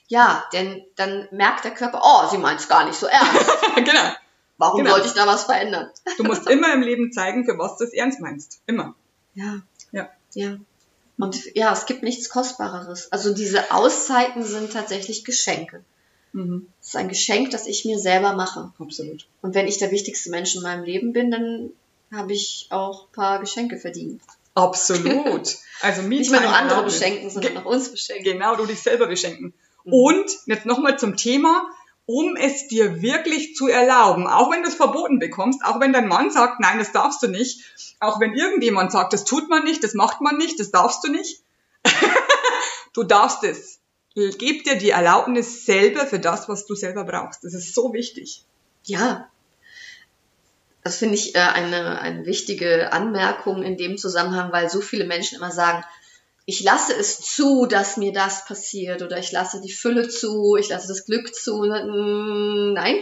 Ja, 0.08 0.46
denn 0.54 0.84
dann 0.96 1.28
merkt 1.32 1.66
der 1.66 1.72
Körper, 1.74 2.02
oh, 2.04 2.30
sie 2.32 2.38
meint 2.38 2.60
es 2.62 2.68
gar 2.70 2.86
nicht 2.86 2.96
so 2.98 3.06
ernst. 3.08 3.46
genau. 3.76 4.14
Warum 4.58 4.78
Genau. 4.80 4.92
sollte 4.92 5.08
ich 5.08 5.14
da 5.14 5.28
was 5.28 5.44
verändern? 5.44 5.90
Du 6.18 6.24
musst 6.24 6.48
immer 6.50 6.74
im 6.74 6.82
Leben 6.82 7.12
zeigen, 7.12 7.44
für 7.46 7.58
was 7.60 7.78
du 7.78 7.84
es 7.84 7.94
ernst 7.94 8.22
meinst. 8.22 8.62
Immer. 8.66 8.96
Ja. 9.36 9.60
Ja. 9.92 10.10
Ja. 10.34 10.56
Und 11.18 11.56
ja, 11.56 11.72
es 11.72 11.86
gibt 11.86 12.04
nichts 12.04 12.30
Kostbareres. 12.30 13.12
Also 13.12 13.34
diese 13.34 13.72
Auszeiten 13.72 14.44
sind 14.44 14.74
tatsächlich 14.74 15.24
Geschenke. 15.24 15.84
Mhm. 16.34 16.68
Es 16.82 16.90
ist 16.90 16.96
ein 16.96 17.10
Geschenk, 17.10 17.52
das 17.52 17.68
ich 17.68 17.86
mir 17.86 18.00
selber 18.00 18.34
mache. 18.34 18.72
Absolut. 18.80 19.28
Und 19.42 19.54
wenn 19.54 19.68
ich 19.68 19.78
der 19.78 19.92
wichtigste 19.92 20.32
Mensch 20.32 20.56
in 20.56 20.64
meinem 20.64 20.84
Leben 20.84 21.14
bin, 21.14 21.32
dann 21.32 21.70
habe 22.12 22.34
ich 22.34 22.68
auch 22.70 23.08
ein 23.08 23.12
paar 23.14 23.40
Geschenke 23.40 23.78
verdient. 23.78 24.22
Absolut. 24.56 25.56
Also 25.82 26.02
Nicht 26.04 26.32
mehr 26.32 26.40
nur 26.40 26.56
andere 26.56 26.84
beschenken, 26.84 27.30
sondern 27.30 27.58
auch 27.58 27.66
uns 27.66 27.92
beschenken. 27.92 28.24
Genau, 28.24 28.56
du 28.56 28.66
dich 28.66 28.80
selber 28.80 29.08
beschenken. 29.08 29.54
Mhm. 29.84 29.94
Und 29.94 30.32
jetzt 30.46 30.66
nochmal 30.66 30.98
zum 30.98 31.18
Thema, 31.18 31.68
um 32.06 32.36
es 32.36 32.68
dir 32.68 33.02
wirklich 33.02 33.56
zu 33.56 33.68
erlauben, 33.68 34.28
auch 34.28 34.52
wenn 34.52 34.64
du 34.64 34.68
es 34.68 34.76
verboten 34.76 35.20
bekommst, 35.20 35.64
auch 35.64 35.80
wenn 35.80 35.94
dein 35.94 36.08
Mann 36.08 36.32
sagt, 36.32 36.60
nein, 36.60 36.80
das 36.80 36.92
darfst 36.92 37.24
du 37.24 37.28
nicht, 37.28 37.64
auch 38.00 38.20
wenn 38.20 38.34
irgendjemand 38.34 38.92
sagt, 38.92 39.14
das 39.14 39.24
tut 39.24 39.50
man 39.50 39.64
nicht, 39.64 39.84
das 39.84 39.94
macht 39.94 40.20
man 40.20 40.38
nicht, 40.38 40.60
das 40.60 40.72
darfst 40.72 41.04
du 41.04 41.12
nicht, 41.12 41.42
du 42.94 43.04
darfst 43.04 43.44
es. 43.44 43.80
Gib 44.16 44.64
dir 44.66 44.76
die 44.76 44.92
Erlaubnis 44.92 45.66
selber 45.66 46.06
für 46.06 46.20
das, 46.20 46.48
was 46.48 46.68
du 46.68 46.76
selber 46.76 47.04
brauchst. 47.04 47.44
Das 47.44 47.56
ist 47.56 47.74
so 47.74 47.94
wichtig. 47.94 48.44
Ja. 48.84 49.28
Das 50.84 50.98
finde 50.98 51.16
ich 51.16 51.34
äh, 51.34 51.40
eine, 51.40 52.00
eine 52.00 52.26
wichtige 52.26 52.92
Anmerkung 52.92 53.64
in 53.64 53.78
dem 53.78 53.98
Zusammenhang, 53.98 54.52
weil 54.52 54.70
so 54.70 54.82
viele 54.82 55.06
Menschen 55.06 55.38
immer 55.38 55.52
sagen, 55.52 55.84
ich 56.46 56.62
lasse 56.62 56.94
es 56.94 57.20
zu, 57.22 57.66
dass 57.66 57.98
mir 57.98 58.12
das 58.12 58.46
passiert 58.46 59.02
oder 59.02 59.18
ich 59.18 59.32
lasse 59.32 59.62
die 59.62 59.72
Fülle 59.72 60.10
zu, 60.10 60.56
ich 60.60 60.70
lasse 60.70 60.88
das 60.88 61.06
Glück 61.06 61.34
zu. 61.34 61.64
Mm, 61.64 62.74
Nein, 62.74 62.98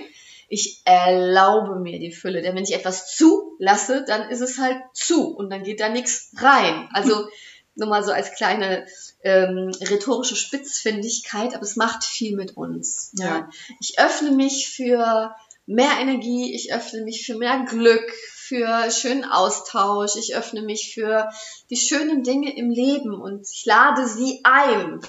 ich 0.48 0.82
erlaube 0.86 1.80
mir 1.80 2.00
die 2.00 2.12
Fülle. 2.12 2.42
Denn 2.42 2.56
wenn 2.56 2.64
ich 2.64 2.76
etwas 2.76 3.16
zulasse, 3.16 4.04
dann 4.06 4.30
ist 4.30 4.42
es 4.42 4.60
halt 4.60 4.78
zu 4.94 5.34
und 5.36 5.50
dann 5.50 5.64
geht 5.64 5.80
da 5.80 5.90
nichts 5.90 6.32
rein. 6.38 6.90
Also 6.94 7.28
nur 7.76 7.88
mal 7.88 8.04
so 8.04 8.12
als 8.12 8.34
kleine 8.34 8.86
ähm, 9.24 9.72
rhetorische 9.82 10.36
Spitzfindigkeit, 10.36 11.56
aber 11.56 11.64
es 11.64 11.78
macht 11.78 12.04
viel 12.04 12.36
mit 12.36 12.58
uns. 12.58 13.12
Ja. 13.16 13.50
Ich 13.80 13.98
öffne 13.98 14.32
mich 14.32 14.70
für 14.70 15.34
mehr 15.66 15.94
Energie, 16.00 16.54
ich 16.54 16.74
öffne 16.74 17.04
mich 17.04 17.26
für 17.26 17.38
mehr 17.38 17.66
Glück, 17.68 18.12
für 18.52 18.92
schönen 18.92 19.24
Austausch, 19.24 20.18
ich 20.18 20.36
öffne 20.36 20.62
mich 20.62 20.94
für 20.94 21.30
die 21.70 21.78
schönen 21.78 22.22
Dinge 22.22 22.54
im 22.58 22.70
Leben 22.70 23.14
und 23.14 23.48
ich 23.50 23.66
lade 23.66 24.06
sie 24.06 24.42
ein. 24.44 25.00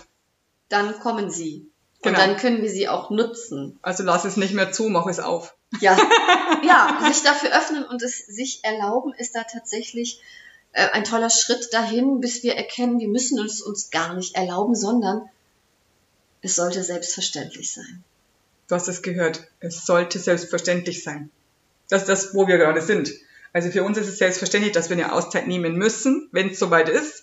Dann 0.69 1.01
kommen 1.01 1.29
sie. 1.29 1.69
Und 2.05 2.13
Genau. 2.13 2.19
dann 2.19 2.37
können 2.37 2.63
wir 2.63 2.71
sie 2.71 2.89
auch 2.89 3.11
nutzen. 3.11 3.81
Also 3.83 4.05
lass 4.05 4.25
es 4.25 4.37
nicht 4.37 4.55
mehr 4.55 4.71
zu, 4.71 4.89
mach 4.89 5.09
es 5.09 5.19
auf. 5.19 5.57
Ja, 5.81 5.97
ja, 6.63 7.01
sich 7.05 7.25
dafür 7.25 7.51
öffnen 7.51 7.85
und 7.85 8.01
es 8.03 8.19
sich 8.27 8.63
erlauben, 8.63 9.13
ist 9.13 9.35
da 9.35 9.43
tatsächlich 9.43 10.21
äh, 10.71 10.89
ein 10.91 11.03
toller 11.03 11.31
Schritt 11.31 11.73
dahin, 11.73 12.21
bis 12.21 12.45
wir 12.45 12.55
erkennen, 12.55 13.01
wir 13.01 13.09
müssen 13.09 13.45
es 13.45 13.61
uns 13.61 13.91
gar 13.91 14.15
nicht 14.15 14.37
erlauben, 14.37 14.77
sondern 14.77 15.29
es 16.43 16.55
sollte 16.55 16.85
selbstverständlich 16.85 17.73
sein. 17.73 18.05
Du 18.69 18.77
hast 18.77 18.87
es 18.87 19.03
gehört. 19.03 19.49
Es 19.59 19.85
sollte 19.85 20.21
selbstverständlich 20.21 21.03
sein. 21.03 21.31
Das 21.89 22.03
ist 22.03 22.09
das, 22.09 22.35
wo 22.37 22.47
wir 22.47 22.59
gerade 22.59 22.81
sind. 22.81 23.13
Also 23.53 23.71
für 23.71 23.85
uns 23.85 23.99
ist 23.99 24.09
es 24.09 24.19
selbstverständlich, 24.19 24.73
dass 24.73 24.89
wir 24.89 24.97
eine 24.97 25.13
Auszeit 25.13 25.47
nehmen 25.47 25.75
müssen, 25.77 26.29
wenn 26.33 26.51
es 26.51 26.59
soweit 26.59 26.89
ist. 26.89 27.23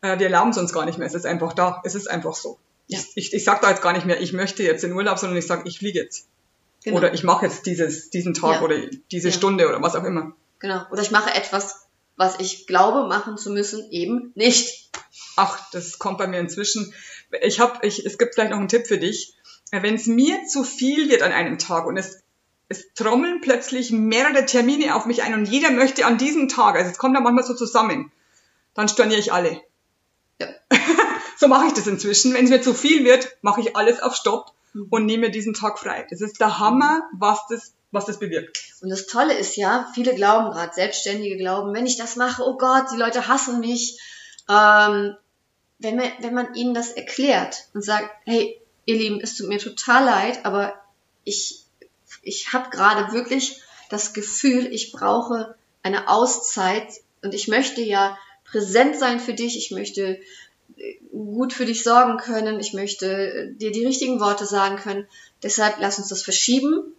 Äh, 0.00 0.18
wir 0.18 0.26
erlauben 0.26 0.50
es 0.50 0.58
uns 0.58 0.72
gar 0.72 0.86
nicht 0.86 0.98
mehr. 0.98 1.06
Es 1.06 1.14
ist 1.14 1.26
einfach 1.26 1.52
da. 1.52 1.82
Es 1.84 1.94
ist 1.94 2.08
einfach 2.08 2.34
so. 2.34 2.58
Ja. 2.86 2.98
Ich, 2.98 3.16
ich, 3.16 3.34
ich 3.34 3.44
sage 3.44 3.60
da 3.62 3.70
jetzt 3.70 3.82
gar 3.82 3.92
nicht 3.92 4.06
mehr, 4.06 4.20
ich 4.20 4.32
möchte 4.32 4.62
jetzt 4.62 4.84
in 4.84 4.92
Urlaub, 4.92 5.18
sondern 5.18 5.36
ich 5.38 5.46
sage, 5.46 5.62
ich 5.66 5.78
fliege 5.78 5.98
jetzt. 6.00 6.28
Genau. 6.84 6.98
Oder 6.98 7.12
ich 7.14 7.24
mache 7.24 7.46
jetzt 7.46 7.66
dieses, 7.66 8.10
diesen 8.10 8.32
Tag 8.32 8.56
Ja. 8.56 8.62
oder 8.62 8.76
diese 9.10 9.28
Ja. 9.28 9.34
Stunde 9.34 9.68
oder 9.68 9.82
was 9.82 9.96
auch 9.96 10.04
immer. 10.04 10.34
Genau. 10.60 10.82
Oder 10.90 11.02
ich 11.02 11.10
mache 11.10 11.34
etwas, 11.34 11.86
was 12.16 12.38
ich 12.38 12.66
glaube 12.66 13.08
machen 13.08 13.36
zu 13.36 13.50
müssen, 13.50 13.90
eben 13.90 14.32
nicht. 14.34 14.90
Ach, 15.36 15.58
das 15.72 15.98
kommt 15.98 16.18
bei 16.18 16.26
mir 16.26 16.38
inzwischen. 16.38 16.94
Ich 17.42 17.60
habe, 17.60 17.84
ich, 17.86 18.06
es 18.06 18.18
gibt 18.18 18.34
vielleicht 18.34 18.52
noch 18.52 18.58
einen 18.58 18.68
Tipp 18.68 18.86
für 18.86 18.98
dich. 18.98 19.34
Wenn 19.72 19.96
es 19.96 20.06
mir 20.06 20.46
zu 20.46 20.62
viel 20.62 21.10
wird 21.10 21.22
an 21.22 21.32
einem 21.32 21.58
Tag 21.58 21.86
und 21.86 21.96
es, 21.96 22.22
es 22.68 22.92
trommeln 22.94 23.40
plötzlich 23.40 23.90
mehrere 23.92 24.44
Termine 24.46 24.94
auf 24.94 25.06
mich 25.06 25.22
ein 25.22 25.34
und 25.34 25.46
jeder 25.46 25.70
möchte 25.70 26.04
an 26.06 26.18
diesem 26.18 26.48
Tag, 26.48 26.76
also 26.76 26.90
es 26.90 26.98
kommt 26.98 27.16
dann 27.16 27.22
manchmal 27.22 27.44
so 27.44 27.54
zusammen, 27.54 28.12
dann 28.74 28.88
storniere 28.88 29.20
ich 29.20 29.32
alle. 29.32 29.60
Ja. 30.40 30.48
so 31.38 31.48
mache 31.48 31.66
ich 31.66 31.72
das 31.72 31.86
inzwischen. 31.86 32.34
Wenn 32.34 32.44
es 32.44 32.50
mir 32.50 32.62
zu 32.62 32.74
viel 32.74 33.04
wird, 33.04 33.36
mache 33.40 33.60
ich 33.60 33.76
alles 33.76 34.02
auf 34.02 34.14
Stopp 34.14 34.52
Mhm. 34.76 34.86
und 34.90 35.06
nehme 35.06 35.30
diesen 35.30 35.54
Tag 35.54 35.78
frei. 35.78 36.06
Das 36.10 36.20
ist 36.20 36.40
der 36.40 36.58
Hammer, 36.58 37.08
was 37.12 37.40
das, 37.48 37.72
was 37.92 38.04
das 38.04 38.18
bewirkt. 38.18 38.58
Und 38.80 38.90
das 38.90 39.06
Tolle 39.06 39.34
ist 39.34 39.56
ja, 39.56 39.90
viele 39.94 40.14
glauben 40.14 40.50
gerade, 40.50 40.74
Selbstständige 40.74 41.36
glauben, 41.36 41.74
wenn 41.74 41.86
ich 41.86 41.96
das 41.96 42.16
mache, 42.16 42.42
oh 42.44 42.56
Gott, 42.56 42.86
die 42.92 42.98
Leute 42.98 43.26
hassen 43.26 43.60
mich. 43.60 43.98
Ähm, 44.48 45.16
wenn, 45.78 45.96
man, 45.96 46.10
wenn 46.20 46.34
man 46.34 46.54
ihnen 46.54 46.74
das 46.74 46.90
erklärt 46.90 47.68
und 47.74 47.82
sagt, 47.82 48.08
hey, 48.24 48.60
ihr 48.84 48.96
Lieben, 48.96 49.20
es 49.20 49.36
tut 49.36 49.48
mir 49.48 49.58
total 49.58 50.04
leid, 50.04 50.44
aber 50.44 50.74
ich, 51.24 51.64
ich 52.22 52.52
habe 52.52 52.70
gerade 52.70 53.12
wirklich 53.12 53.60
das 53.90 54.12
Gefühl, 54.12 54.66
ich 54.72 54.92
brauche 54.92 55.54
eine 55.82 56.08
Auszeit 56.08 56.88
und 57.22 57.34
ich 57.34 57.48
möchte 57.48 57.80
ja 57.82 58.18
präsent 58.44 58.96
sein 58.96 59.20
für 59.20 59.34
dich, 59.34 59.56
ich 59.56 59.70
möchte 59.70 60.20
äh, 60.76 60.94
gut 61.10 61.52
für 61.52 61.66
dich 61.66 61.82
sorgen 61.82 62.18
können, 62.18 62.60
ich 62.60 62.72
möchte 62.72 63.06
äh, 63.06 63.52
dir 63.54 63.72
die 63.72 63.84
richtigen 63.84 64.20
Worte 64.20 64.46
sagen 64.46 64.76
können. 64.76 65.06
Deshalb 65.42 65.76
lass 65.78 65.98
uns 65.98 66.08
das 66.08 66.22
verschieben 66.22 66.94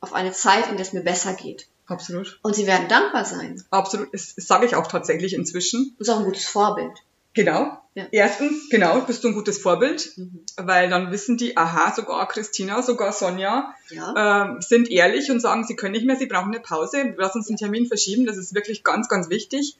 auf 0.00 0.12
eine 0.12 0.32
Zeit, 0.32 0.68
in 0.68 0.76
der 0.76 0.86
es 0.86 0.92
mir 0.92 1.02
besser 1.02 1.34
geht. 1.34 1.66
Absolut. 1.86 2.38
Und 2.42 2.54
sie 2.54 2.66
werden 2.66 2.88
dankbar 2.88 3.24
sein. 3.24 3.62
Absolut. 3.70 4.12
Das, 4.12 4.34
das 4.34 4.46
sage 4.46 4.66
ich 4.66 4.74
auch 4.74 4.86
tatsächlich 4.86 5.34
inzwischen. 5.34 5.94
Das 5.98 6.08
ist 6.08 6.14
auch 6.14 6.18
ein 6.18 6.24
gutes 6.24 6.46
Vorbild. 6.46 6.92
Genau. 7.34 7.78
Ja. 7.96 8.04
Erstens, 8.12 8.68
genau, 8.68 9.00
bist 9.00 9.24
du 9.24 9.28
ein 9.28 9.34
gutes 9.34 9.56
Vorbild, 9.58 10.12
Mhm. 10.16 10.40
weil 10.58 10.90
dann 10.90 11.10
wissen 11.12 11.38
die, 11.38 11.56
aha, 11.56 11.94
sogar 11.94 12.28
Christina, 12.28 12.82
sogar 12.82 13.10
Sonja 13.12 13.74
Ja. 13.88 14.44
ähm, 14.44 14.60
sind 14.60 14.90
ehrlich 14.90 15.30
und 15.30 15.40
sagen, 15.40 15.64
sie 15.64 15.76
können 15.76 15.92
nicht 15.92 16.04
mehr, 16.04 16.16
sie 16.16 16.26
brauchen 16.26 16.52
eine 16.54 16.60
Pause, 16.60 17.14
lass 17.16 17.34
uns 17.34 17.46
den 17.46 17.56
Termin 17.56 17.86
verschieben, 17.86 18.26
das 18.26 18.36
ist 18.36 18.54
wirklich 18.54 18.84
ganz, 18.84 19.08
ganz 19.08 19.30
wichtig. 19.30 19.76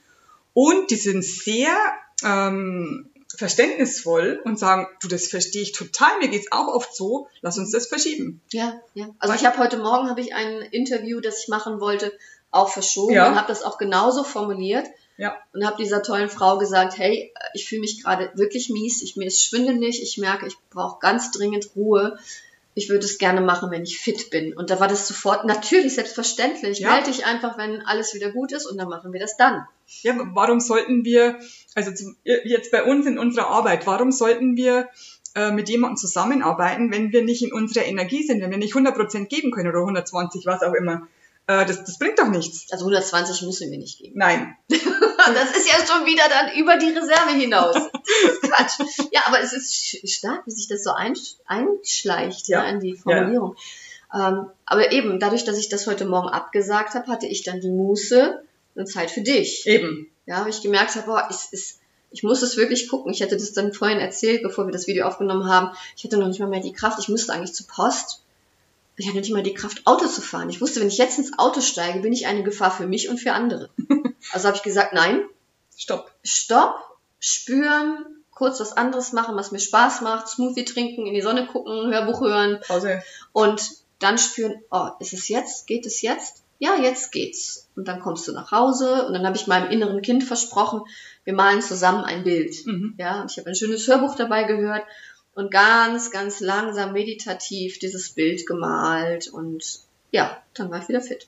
Und 0.55 0.90
die 0.90 0.96
sind 0.96 1.22
sehr 1.22 1.76
ähm, 2.24 3.11
verständnisvoll 3.37 4.40
und 4.44 4.59
sagen, 4.59 4.87
du, 5.02 5.09
das 5.09 5.26
verstehe 5.26 5.61
ich 5.62 5.72
total, 5.72 6.18
mir 6.20 6.29
geht's 6.29 6.50
auch 6.52 6.68
oft 6.68 6.94
so, 6.96 7.29
lass 7.42 7.59
uns 7.59 7.70
das 7.70 7.87
verschieben. 7.87 8.40
Ja, 8.50 8.81
ja. 8.94 9.09
Also 9.18 9.35
ich 9.35 9.44
habe 9.44 9.59
heute 9.59 9.76
Morgen 9.79 10.09
habe 10.09 10.20
ich 10.22 10.35
ein 10.35 10.62
Interview, 10.62 11.20
das 11.20 11.42
ich 11.42 11.48
machen 11.48 11.81
wollte, 11.81 12.12
auch 12.50 12.70
verschoben 12.70 13.12
Ja. 13.14 13.29
und 13.29 13.37
habe 13.37 13.48
das 13.48 13.62
auch 13.62 13.76
genauso 13.76 14.24
formuliert 14.24 14.87
Ja. 15.18 15.37
und 15.55 15.64
habe 15.64 15.83
dieser 15.83 16.02
tollen 16.02 16.29
Frau 16.29 16.59
gesagt, 16.59 16.98
hey, 16.98 17.33
ich 17.55 17.66
fühle 17.66 17.81
mich 17.81 18.02
gerade 18.02 18.31
wirklich 18.35 18.68
mies, 18.68 19.02
ich 19.02 19.16
mir 19.16 19.26
ist 19.26 19.42
schwindelig, 19.42 20.02
ich 20.02 20.18
merke, 20.18 20.46
ich 20.46 20.57
brauche 20.70 20.98
ganz 21.00 21.31
dringend 21.31 21.70
Ruhe. 21.74 22.18
Ich 22.79 22.90
würde 22.90 23.07
es 23.07 23.16
gerne 23.16 23.40
machen, 23.40 23.70
wenn 23.70 23.85
ich 23.85 23.98
fit 23.98 24.29
bin. 24.29 24.55
Und 24.55 24.68
da 24.68 24.79
war 24.79 24.88
das 24.88 25.09
sofort 25.09 25.44
natürlich 25.46 25.94
selbstverständlich. 25.94 26.81
Ja. 26.81 26.92
Melde 26.92 27.11
dich 27.11 27.24
einfach, 27.24 27.57
wenn 27.57 27.81
alles 27.81 28.12
wieder 28.12 28.31
gut 28.31 28.52
ist 28.52 28.66
und 28.66 28.76
dann 28.76 28.88
machen 28.88 29.14
wir 29.14 29.20
das 29.20 29.38
dann. 29.38 29.66
Ja, 30.02 30.14
warum 30.35 30.61
sollten 30.61 31.05
wir, 31.05 31.38
also 31.74 31.92
zum, 31.94 32.16
jetzt 32.24 32.70
bei 32.70 32.85
uns 32.85 33.07
in 33.07 33.18
unserer 33.18 33.46
Arbeit, 33.46 33.87
warum 33.87 34.12
sollten 34.12 34.57
wir 34.57 34.90
äh, 35.35 35.52
mit 35.52 35.70
jemandem 35.70 35.96
zusammenarbeiten, 35.96 36.92
wenn 36.92 37.12
wir 37.12 37.24
nicht 37.24 37.42
in 37.42 37.52
unserer 37.52 37.87
Energie 37.87 38.22
sind, 38.22 38.42
wenn 38.42 38.50
wir 38.50 38.59
nicht 38.59 38.74
100% 38.74 39.26
geben 39.26 39.52
können 39.52 39.70
oder 39.70 39.81
120, 39.81 40.44
was 40.44 40.62
auch 40.62 40.74
immer? 40.74 41.09
Äh, 41.46 41.64
das, 41.66 41.85
das 41.85 41.98
bringt 41.98 42.18
doch 42.18 42.28
nichts. 42.28 42.70
Also 42.72 42.85
120 42.87 43.42
müssen 43.42 43.70
wir 43.70 43.78
nicht 43.78 43.98
geben. 43.98 44.18
Nein. 44.18 44.56
Das 45.26 45.56
ist 45.56 45.68
ja 45.68 45.85
schon 45.85 46.06
wieder 46.06 46.22
dann 46.28 46.56
über 46.56 46.76
die 46.76 46.90
Reserve 46.90 47.32
hinaus. 47.37 47.74
Das 48.22 48.32
ist 48.32 48.42
Quatsch. 48.42 49.09
Ja, 49.11 49.22
aber 49.26 49.40
es 49.40 49.52
ist 49.52 50.09
stark, 50.09 50.46
wie 50.46 50.52
sich 50.52 50.68
das 50.68 50.85
so 50.85 50.92
einsch 50.92 51.35
einschleicht 51.46 52.46
Ja. 52.46 52.62
ja. 52.62 52.70
in 52.70 52.78
die 52.78 52.94
Formulierung. 52.94 53.56
Ähm, 54.14 54.46
aber 54.64 54.92
eben, 54.92 55.18
dadurch, 55.18 55.44
dass 55.44 55.59
ich 55.59 55.68
das 55.68 55.88
heute 55.88 56.04
Morgen 56.04 56.28
abgesagt 56.28 56.94
habe, 56.94 57.09
hatte 57.09 57.26
ich 57.26 57.42
dann 57.42 57.61
die 57.61 57.70
Muße, 57.70 58.40
eine 58.76 58.85
Zeit 58.85 59.11
für 59.11 59.22
dich. 59.22 59.66
Eben. 59.66 60.09
Ja, 60.26 60.42
weil 60.42 60.50
ich 60.50 60.62
gemerkt 60.62 60.94
habe, 60.94 61.06
boah, 61.06 61.26
es 61.28 61.46
ist, 61.52 61.80
ich 62.12 62.22
muss 62.22 62.42
es 62.42 62.56
wirklich 62.56 62.88
gucken. 62.88 63.12
Ich 63.12 63.20
hätte 63.20 63.37
das 63.37 63.52
dann 63.52 63.72
vorhin 63.72 63.98
erzählt, 63.98 64.44
bevor 64.44 64.66
wir 64.66 64.72
das 64.72 64.87
Video 64.87 65.06
aufgenommen 65.06 65.48
haben. 65.48 65.76
Ich 65.96 66.04
hatte 66.04 66.18
noch 66.18 66.28
nicht 66.28 66.38
mal 66.38 66.48
mehr 66.48 66.61
die 66.61 66.72
Kraft. 66.72 67.00
Ich 67.00 67.09
müsste 67.09 67.32
eigentlich 67.32 67.54
zur 67.54 67.66
Post. 67.66 68.22
Ich 68.96 69.06
hatte 69.06 69.18
nicht 69.18 69.32
mal 69.32 69.42
die 69.42 69.54
Kraft, 69.54 69.87
Auto 69.87 70.06
zu 70.06 70.22
fahren. 70.22 70.48
Ich 70.48 70.61
wusste, 70.61 70.80
wenn 70.80 70.88
ich 70.88 70.98
jetzt 70.98 71.18
ins 71.18 71.38
Auto 71.38 71.61
steige, 71.61 72.00
bin 72.00 72.12
ich 72.12 72.26
eine 72.26 72.42
Gefahr 72.42 72.70
für 72.70 72.87
mich 72.87 73.09
und 73.09 73.18
für 73.18 73.32
andere. 73.32 73.70
Also 74.32 74.48
habe 74.48 74.56
ich 74.56 74.64
gesagt, 74.64 74.92
nein, 74.92 75.22
Stopp. 75.76 76.11
Stopp, 76.24 76.80
spüren, 77.20 78.04
kurz 78.32 78.59
was 78.61 78.72
anderes 78.72 79.12
machen, 79.12 79.37
was 79.37 79.52
mir 79.52 79.61
Spaß 79.61 80.00
macht, 80.00 80.28
Smoothie 80.28 80.64
trinken, 80.64 81.06
in 81.06 81.14
die 81.14 81.22
Sonne 81.22 81.46
gucken, 81.46 81.92
Hörbuch 81.92 82.20
hören 82.20 82.59
Pause. 82.66 83.02
und 83.32 83.62
dann 83.98 84.18
spüren, 84.18 84.62
oh, 84.70 84.88
ist 85.00 85.12
es 85.12 85.28
jetzt? 85.28 85.66
Geht 85.66 85.87
es 85.87 86.02
jetzt? 86.02 86.42
Ja, 86.59 86.76
jetzt 86.76 87.12
geht's. 87.12 87.68
Und 87.76 87.87
dann 87.88 88.00
kommst 88.00 88.26
du 88.26 88.32
nach 88.32 88.50
Hause 88.50 89.06
und 89.06 89.14
dann 89.14 89.26
habe 89.26 89.37
ich 89.37 89.46
meinem 89.46 89.70
inneren 89.70 90.02
Kind 90.02 90.24
versprochen, 90.24 90.82
wir 91.24 91.35
malen 91.35 91.62
zusammen 91.62 92.04
ein 92.04 92.24
Bild. 92.24 92.66
Mhm. 92.66 92.94
Ja, 92.98 93.22
und 93.22 93.30
ich 93.30 93.38
habe 93.38 93.48
ein 93.48 93.54
schönes 93.54 93.87
Hörbuch 93.87 94.16
dabei 94.16 94.44
gehört 94.44 94.85
und 95.37 95.51
ganz, 95.51 96.11
ganz 96.11 96.40
langsam 96.40 96.92
meditativ 96.94 97.79
dieses 97.79 98.11
Bild 98.11 98.46
gemalt 98.46 99.29
und 99.29 99.81
ja, 100.11 100.42
dann 100.55 100.70
war 100.70 100.81
ich 100.81 100.88
wieder 100.88 101.03
fit. 101.03 101.27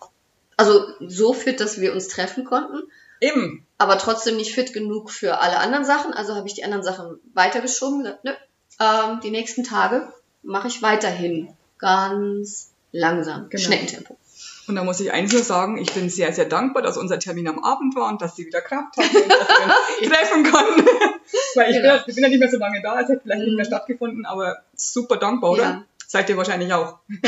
Also 0.56 0.86
so 1.00 1.34
fit, 1.34 1.60
dass 1.60 1.78
wir 1.80 1.92
uns 1.92 2.08
treffen 2.08 2.44
konnten, 2.44 2.90
Eben. 3.20 3.66
aber 3.76 3.98
trotzdem 3.98 4.36
nicht 4.36 4.54
fit 4.54 4.72
genug 4.72 5.10
für 5.10 5.38
alle 5.38 5.58
anderen 5.58 5.84
Sachen. 5.84 6.14
Also 6.14 6.34
habe 6.34 6.48
ich 6.48 6.54
die 6.54 6.64
anderen 6.64 6.82
Sachen 6.82 7.20
weitergeschoben. 7.34 8.02
Gesagt, 8.02 8.24
nö, 8.24 8.32
ähm, 8.80 9.20
die 9.22 9.30
nächsten 9.30 9.62
Tage 9.62 10.10
mache 10.42 10.68
ich 10.68 10.80
weiterhin 10.80 11.54
ganz 11.76 12.72
langsam, 12.92 13.50
Genau. 13.50 13.62
Schneckentempo. 13.62 14.16
Und 14.68 14.76
da 14.76 14.84
muss 14.84 15.00
ich 15.00 15.12
eins 15.12 15.32
nur 15.32 15.42
sagen, 15.42 15.78
ich 15.78 15.92
bin 15.92 16.08
sehr, 16.08 16.32
sehr 16.32 16.46
dankbar, 16.46 16.82
dass 16.82 16.96
unser 16.96 17.18
Termin 17.18 17.48
am 17.48 17.62
Abend 17.62 17.94
war 17.94 18.08
und 18.08 18.22
dass 18.22 18.36
sie 18.36 18.46
wieder 18.46 18.60
Kraft 18.62 18.96
hat 18.96 19.14
und 19.14 19.30
dass 19.30 19.48
wir 19.48 20.08
uns 20.08 20.08
treffen 20.16 20.50
konnten. 20.50 20.88
Weil 21.58 21.70
ich, 21.72 21.76
Genau. 21.76 21.92
bin, 21.94 22.02
ich 22.06 22.14
bin 22.14 22.24
ja 22.24 22.30
nicht 22.30 22.38
mehr 22.40 22.50
so 22.50 22.56
lange 22.58 22.80
da, 22.82 23.00
es 23.00 23.08
hätte 23.08 23.20
vielleicht 23.22 23.42
nicht 23.44 23.54
mehr 23.56 23.64
Mhm. 23.64 23.68
stattgefunden, 23.68 24.24
aber 24.26 24.62
super 24.74 25.16
dankbar, 25.16 25.50
oder? 25.52 25.62
Ja. 25.62 25.84
Seid 26.06 26.30
ihr 26.30 26.36
wahrscheinlich 26.38 26.72
auch. 26.72 26.98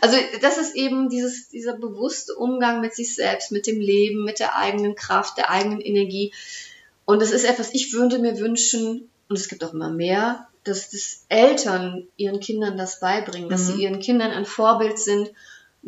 Also 0.00 0.16
das 0.42 0.58
ist 0.58 0.74
eben 0.74 1.08
dieses, 1.08 1.48
dieser 1.48 1.74
bewusste 1.74 2.34
Umgang 2.34 2.80
mit 2.80 2.94
sich 2.94 3.14
selbst, 3.14 3.52
mit 3.52 3.66
dem 3.66 3.80
Leben, 3.80 4.24
mit 4.24 4.38
der 4.38 4.56
eigenen 4.56 4.94
Kraft, 4.94 5.38
der 5.38 5.50
eigenen 5.50 5.80
Energie. 5.80 6.32
Und 7.04 7.22
das 7.22 7.30
ist 7.30 7.44
etwas, 7.44 7.72
ich 7.72 7.92
würde 7.92 8.18
mir 8.18 8.38
wünschen, 8.38 9.08
und 9.28 9.38
es 9.38 9.48
gibt 9.48 9.64
auch 9.64 9.72
immer 9.72 9.90
mehr, 9.90 10.46
dass 10.64 10.90
das 10.90 11.24
Eltern 11.28 12.06
ihren 12.16 12.40
Kindern 12.40 12.76
das 12.76 13.00
beibringen, 13.00 13.48
dass 13.48 13.62
Mhm. 13.68 13.72
sie 13.76 13.82
ihren 13.82 14.00
Kindern 14.00 14.30
ein 14.30 14.46
Vorbild 14.46 14.98
sind. 14.98 15.28
Und 15.28 15.34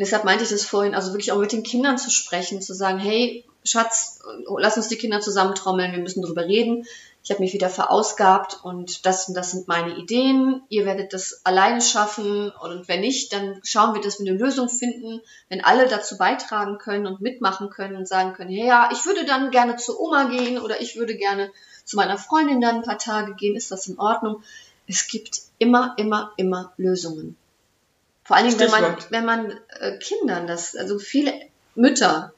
deshalb 0.01 0.25
meinte 0.25 0.45
ich 0.45 0.51
das 0.51 0.65
vorhin, 0.65 0.95
also 0.95 1.13
wirklich 1.13 1.33
auch 1.33 1.39
mit 1.39 1.53
den 1.53 1.63
Kindern 1.63 1.99
zu 1.99 2.11
sprechen, 2.11 2.61
zu 2.63 2.75
sagen, 2.75 2.99
hey, 2.99 3.45
Schatz, 3.65 4.21
lass 4.59 4.77
uns 4.77 4.89
die 4.89 4.97
Kinder 4.97 5.21
zusammentrommeln, 5.21 5.93
wir 5.93 5.99
müssen 6.01 6.23
drüber 6.23 6.45
reden. 6.47 6.87
Ich 7.27 7.33
habe 7.33 7.43
mich 7.43 7.55
wieder 7.55 7.69
verausgabt 7.69 8.61
und 8.63 9.05
das, 9.05 9.27
das 9.33 9.51
sind 9.51 9.67
meine 9.67 9.97
Ideen. 9.97 10.63
Ihr 10.69 10.87
werdet 10.87 11.13
das 11.13 11.41
alleine 11.43 11.81
schaffen 11.81 12.53
und 12.53 12.87
wenn 12.87 13.01
nicht, 13.01 13.33
dann 13.33 13.61
schauen 13.65 13.95
wir, 13.95 14.01
dass 14.01 14.21
wir 14.21 14.31
eine 14.31 14.39
Lösung 14.39 14.69
finden, 14.69 15.21
wenn 15.49 15.65
alle 15.65 15.89
dazu 15.89 16.19
beitragen 16.19 16.79
können 16.79 17.05
und 17.05 17.21
mitmachen 17.21 17.69
können 17.69 17.97
und 17.97 18.07
sagen 18.07 18.35
können, 18.35 18.51
ja, 18.51 18.91
ich 18.93 19.05
würde 19.07 19.25
dann 19.25 19.51
gerne 19.51 19.75
zu 19.75 20.01
Oma 20.01 20.29
gehen 20.29 20.61
oder 20.61 20.81
ich 20.81 20.95
würde 20.95 21.17
gerne 21.17 21.51
zu 21.85 21.97
meiner 21.97 22.17
Freundin 22.17 22.61
dann 22.61 22.77
ein 22.77 22.83
paar 22.83 22.99
Tage 22.99 23.35
gehen, 23.35 23.57
ist 23.57 23.73
das 23.73 23.89
in 23.89 23.99
Ordnung? 23.99 24.45
Es 24.87 25.09
gibt 25.09 25.41
immer, 25.59 25.95
immer, 25.97 26.33
immer 26.37 26.75
Lösungen. 26.77 27.37
Vor 28.23 28.37
allen 28.37 28.47
Dingen, 28.47 28.61
wenn 28.61 28.71
man, 28.71 28.97
wenn 29.11 29.25
man 29.25 29.61
äh, 29.81 29.99
Kindern 29.99 30.47
das, 30.47 30.77
also 30.77 31.01
viele 31.01 31.33
Mütter, 31.75 32.35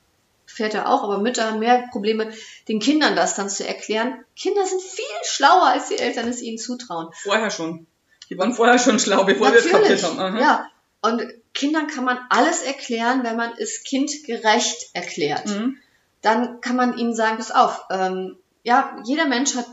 Väter 0.48 0.88
auch, 0.88 1.04
aber 1.04 1.18
Mütter 1.18 1.46
haben 1.46 1.58
mehr 1.58 1.88
Probleme, 1.92 2.32
den 2.68 2.80
Kindern 2.80 3.14
das 3.14 3.34
dann 3.36 3.50
zu 3.50 3.66
erklären. 3.66 4.24
Kinder 4.34 4.64
sind 4.64 4.82
viel 4.82 5.04
schlauer, 5.22 5.66
als 5.66 5.88
die 5.88 5.98
Eltern 5.98 6.28
es 6.28 6.40
ihnen 6.40 6.58
zutrauen. 6.58 7.08
Vorher 7.22 7.50
schon. 7.50 7.86
Die 8.30 8.38
waren 8.38 8.54
vorher 8.54 8.78
schon 8.78 8.98
schlau, 8.98 9.24
bevor 9.24 9.52
wir 9.52 9.58
es 9.58 9.68
kapiert 9.68 10.02
haben. 10.02 10.18
Aha. 10.18 10.40
ja. 10.40 10.70
Und 11.00 11.22
Kindern 11.54 11.86
kann 11.86 12.04
man 12.04 12.18
alles 12.30 12.62
erklären, 12.62 13.22
wenn 13.22 13.36
man 13.36 13.52
es 13.58 13.84
kindgerecht 13.84 14.90
erklärt. 14.94 15.46
Mhm. 15.46 15.76
Dann 16.22 16.60
kann 16.60 16.76
man 16.76 16.98
ihnen 16.98 17.14
sagen, 17.14 17.36
pass 17.36 17.50
auf, 17.50 17.84
ähm, 17.90 18.36
ja, 18.64 19.00
jeder 19.04 19.26
Mensch 19.26 19.54
hat 19.54 19.66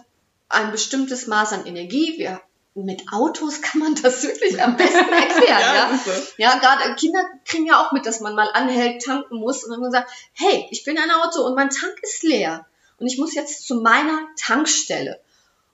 ein 0.49 0.71
bestimmtes 0.71 1.27
Maß 1.27 1.53
an 1.53 1.65
Energie. 1.65 2.17
Wir 2.17 2.41
mit 2.83 3.03
Autos 3.11 3.61
kann 3.61 3.79
man 3.79 3.95
das 3.95 4.23
wirklich 4.23 4.61
am 4.61 4.75
besten 4.75 4.97
erklären. 4.97 5.47
ja, 5.47 5.99
so. 6.03 6.11
ja 6.37 6.57
gerade 6.59 6.95
Kinder 6.95 7.23
kriegen 7.45 7.65
ja 7.65 7.81
auch 7.81 7.93
mit, 7.93 8.05
dass 8.05 8.19
man 8.19 8.35
mal 8.35 8.49
anhält, 8.53 9.03
tanken 9.03 9.37
muss 9.37 9.63
und 9.63 9.71
dann 9.71 9.79
man 9.79 9.91
sagt, 9.91 10.11
hey, 10.33 10.67
ich 10.71 10.83
bin 10.83 10.97
ein 10.97 11.11
Auto 11.11 11.41
und 11.41 11.55
mein 11.55 11.69
Tank 11.69 11.95
ist 12.01 12.23
leer 12.23 12.65
und 12.99 13.07
ich 13.07 13.17
muss 13.17 13.33
jetzt 13.33 13.65
zu 13.65 13.81
meiner 13.81 14.27
Tankstelle. 14.37 15.21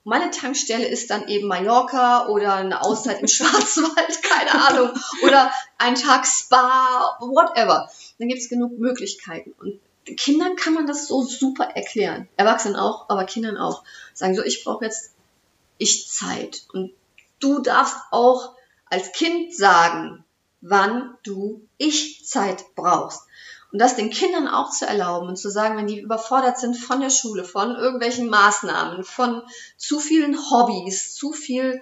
Und 0.03 0.11
meine 0.11 0.29
Tankstelle 0.29 0.87
ist 0.87 1.09
dann 1.09 1.27
eben 1.27 1.47
Mallorca 1.47 2.27
oder 2.27 2.55
eine 2.55 2.83
Auszeit 2.83 3.21
im 3.21 3.27
Schwarzwald, 3.27 4.21
keine 4.21 4.67
Ahnung, 4.67 4.91
oder 5.23 5.51
ein 5.79 5.95
Tag 5.95 6.27
Spa, 6.27 7.17
whatever. 7.19 7.89
Dann 8.19 8.27
gibt 8.27 8.41
es 8.41 8.49
genug 8.49 8.77
Möglichkeiten. 8.77 9.53
Und 9.59 9.79
Kindern 10.17 10.55
kann 10.55 10.73
man 10.73 10.87
das 10.87 11.07
so 11.07 11.23
super 11.23 11.65
erklären. 11.75 12.27
Erwachsenen 12.35 12.75
auch, 12.75 13.09
aber 13.09 13.25
Kindern 13.25 13.57
auch. 13.57 13.83
Sagen 14.13 14.35
so, 14.35 14.43
ich 14.43 14.63
brauche 14.63 14.85
jetzt 14.85 15.10
Ich-Zeit. 15.81 16.63
Und 16.73 16.93
du 17.39 17.59
darfst 17.59 17.95
auch 18.11 18.55
als 18.85 19.11
Kind 19.11 19.55
sagen, 19.55 20.23
wann 20.61 21.17
du 21.23 21.61
Ich-Zeit 21.77 22.63
brauchst. 22.75 23.23
Und 23.71 23.79
das 23.79 23.95
den 23.95 24.09
Kindern 24.09 24.47
auch 24.47 24.69
zu 24.71 24.85
erlauben 24.85 25.29
und 25.29 25.37
zu 25.37 25.49
sagen, 25.49 25.77
wenn 25.77 25.87
die 25.87 26.01
überfordert 26.01 26.59
sind 26.59 26.75
von 26.75 26.99
der 26.99 27.09
Schule, 27.09 27.45
von 27.45 27.75
irgendwelchen 27.75 28.29
Maßnahmen, 28.29 29.03
von 29.05 29.43
zu 29.77 29.99
vielen 29.99 30.37
Hobbys, 30.51 31.15
zu 31.15 31.31
viel 31.31 31.81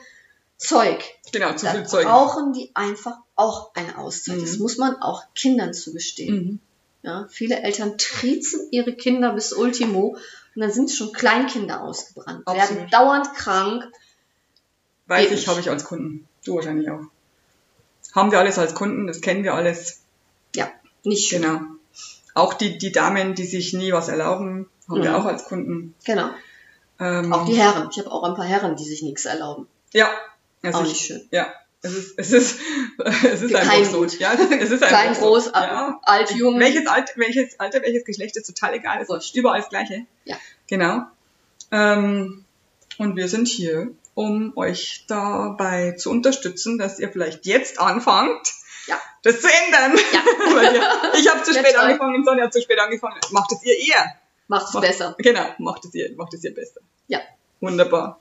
Zeug, 0.57 1.03
Genau, 1.31 1.53
zu 1.55 1.65
viel 1.67 1.87
Zeug. 1.87 2.05
brauchen 2.05 2.53
die 2.53 2.71
einfach 2.75 3.17
auch 3.35 3.73
eine 3.73 3.97
Auszeit. 3.97 4.37
Mhm. 4.37 4.41
Das 4.41 4.57
muss 4.59 4.77
man 4.77 5.01
auch 5.01 5.23
Kindern 5.33 5.73
zugestehen. 5.73 6.35
Mhm. 6.35 6.59
Ja, 7.01 7.27
viele 7.29 7.61
Eltern 7.61 7.97
triezen 7.97 8.67
ihre 8.71 8.93
Kinder 8.93 9.31
bis 9.33 9.53
Ultimo 9.53 10.17
und 10.59 10.63
dann 10.65 10.73
sind 10.73 10.91
schon 10.91 11.13
Kleinkinder 11.13 11.81
ausgebrannt, 11.81 12.45
Absolut. 12.45 12.69
werden 12.81 12.89
dauernd 12.91 13.33
krank. 13.33 13.87
Weiß 15.07 15.29
Geht 15.29 15.39
ich, 15.39 15.47
habe 15.47 15.61
ich 15.61 15.69
als 15.69 15.85
Kunden. 15.85 16.27
Du 16.43 16.55
wahrscheinlich 16.55 16.89
auch. 16.91 16.99
Haben 18.13 18.31
wir 18.31 18.39
alles 18.39 18.59
als 18.59 18.75
Kunden, 18.75 19.07
das 19.07 19.21
kennen 19.21 19.45
wir 19.45 19.53
alles. 19.53 20.01
Ja, 20.53 20.69
nicht 21.05 21.29
schön. 21.29 21.43
Genau. 21.43 21.61
Auch 22.33 22.53
die, 22.55 22.77
die 22.77 22.91
Damen, 22.91 23.35
die 23.35 23.45
sich 23.45 23.71
nie 23.73 23.93
was 23.93 24.09
erlauben, 24.09 24.69
haben 24.89 25.01
wir 25.01 25.11
Mhm. 25.11 25.15
auch 25.15 25.25
als 25.25 25.45
Kunden. 25.45 25.95
Genau. 26.03 26.29
Ähm, 26.99 27.31
Auch 27.31 27.45
die 27.45 27.53
Herren. 27.55 27.87
Ich 27.91 27.97
habe 27.99 28.11
auch 28.11 28.23
ein 28.23 28.35
paar 28.35 28.43
Herren, 28.45 28.75
die 28.75 28.83
sich 28.83 29.01
nichts 29.01 29.23
erlauben. 29.23 29.65
Ja. 29.93 30.09
Es 30.61 30.75
Auch 30.75 30.81
ist, 30.83 30.89
nicht 30.89 31.05
schön. 31.05 31.25
Ja. 31.31 31.47
Es 31.81 31.93
ist, 31.93 32.13
es 32.19 32.31
ist, 32.33 32.59
es 33.23 33.41
ist 33.41 33.55
einfach 33.55 33.85
so. 33.85 34.03
Ja, 34.05 34.33
es 34.33 34.39
ist, 34.41 34.51
es 34.51 34.71
ist 34.71 34.83
Klein, 34.83 35.15
so. 35.15 35.21
groß, 35.21 35.51
ja. 35.53 35.99
alt, 36.03 36.31
jung. 36.31 36.59
Welches 36.59 36.87
Alter, 36.87 37.13
welches 37.15 37.59
Alter, 37.59 37.81
welches 37.81 38.03
Geschlecht 38.03 38.35
ist 38.35 38.47
total 38.47 38.73
egal. 38.73 39.01
Es 39.01 39.09
ist 39.09 39.35
überall 39.35 39.61
das 39.61 39.69
Gleiche. 39.69 40.05
Ja. 40.25 40.35
Genau. 40.67 41.03
Ähm, 41.71 42.43
und 42.97 43.15
wir 43.15 43.29
sind 43.29 43.47
hier, 43.47 43.91
um 44.13 44.51
euch 44.57 45.05
dabei 45.07 45.93
zu 45.93 46.09
unterstützen, 46.11 46.77
dass 46.77 46.99
ihr 46.99 47.09
vielleicht 47.09 47.45
jetzt 47.45 47.79
anfangt, 47.79 48.51
Ja. 48.87 48.99
das 49.23 49.39
zu 49.39 49.47
ändern. 49.47 49.97
Ja. 50.11 50.19
Wir, 50.73 51.19
ich 51.19 51.29
habe 51.29 51.43
zu 51.43 51.53
spät 51.53 51.77
angefangen, 51.77 52.25
Sonja 52.25 52.45
hat 52.45 52.53
zu 52.53 52.61
spät 52.61 52.79
angefangen. 52.79 53.19
Macht 53.31 53.51
es 53.53 53.63
ihr 53.63 53.77
eher. 53.77 54.15
Macht 54.47 54.73
es 54.73 54.81
besser. 54.81 55.15
Genau, 55.19 55.45
macht 55.59 55.85
es 55.85 55.93
ihr, 55.93 56.13
macht 56.17 56.33
es 56.33 56.43
ihr 56.43 56.53
besser. 56.53 56.81
Ja. 57.07 57.19
Wunderbar. 57.61 58.19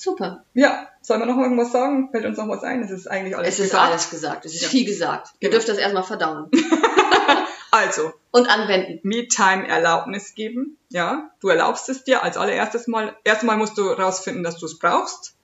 Super. 0.00 0.44
Ja, 0.54 0.88
sollen 1.02 1.20
wir 1.20 1.26
noch 1.26 1.38
irgendwas 1.38 1.72
sagen? 1.72 2.10
Fällt 2.12 2.24
uns 2.24 2.38
noch 2.38 2.46
was 2.48 2.62
ein? 2.62 2.82
Es 2.84 2.90
ist 2.92 3.08
eigentlich 3.08 3.36
alles 3.36 3.54
Es 3.54 3.58
ist 3.58 3.70
gesagt. 3.72 3.88
alles 3.90 4.10
gesagt. 4.10 4.44
Es 4.44 4.54
ist 4.54 4.62
Ja. 4.62 4.68
viel 4.68 4.84
gesagt. 4.84 5.30
Ihr 5.40 5.48
Genau. 5.48 5.52
dürft 5.58 5.68
das 5.68 5.76
erstmal 5.78 6.04
verdauen 6.04 6.48
Also, 7.70 8.12
und 8.30 8.48
anwenden. 8.48 9.00
Me-Time-Erlaubnis 9.02 10.34
geben. 10.34 10.78
Ja, 10.88 11.30
du 11.40 11.48
erlaubst 11.48 11.88
es 11.88 12.04
dir 12.04 12.22
als 12.22 12.36
allererstes 12.36 12.86
Mal. 12.86 13.14
Erstmal 13.24 13.56
musst 13.56 13.76
du 13.76 13.82
rausfinden, 13.90 14.42
dass 14.44 14.56
du 14.58 14.66
es 14.66 14.78
brauchst. 14.78 15.34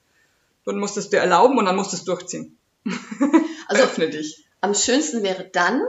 Dann 0.65 0.77
musst 0.79 0.95
du 0.95 1.01
es 1.01 1.09
dir 1.09 1.17
erlauben 1.19 1.57
und 1.57 1.65
dann 1.65 1.75
musst 1.75 1.91
du 1.91 1.97
es 1.97 2.03
durchziehen. 2.05 2.57
Also 3.67 3.81
Öffne 3.83 4.09
dich. 4.09 4.45
am 4.61 4.75
schönsten 4.75 5.23
wäre 5.23 5.43
dann, 5.51 5.81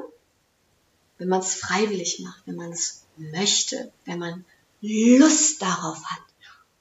wenn 1.18 1.28
man 1.28 1.40
es 1.40 1.54
freiwillig 1.56 2.20
macht, 2.20 2.40
wenn 2.46 2.56
man 2.56 2.72
es 2.72 3.04
möchte, 3.18 3.92
wenn 4.06 4.18
man 4.18 4.44
Lust 4.80 5.60
darauf 5.62 6.02
hat. 6.06 6.20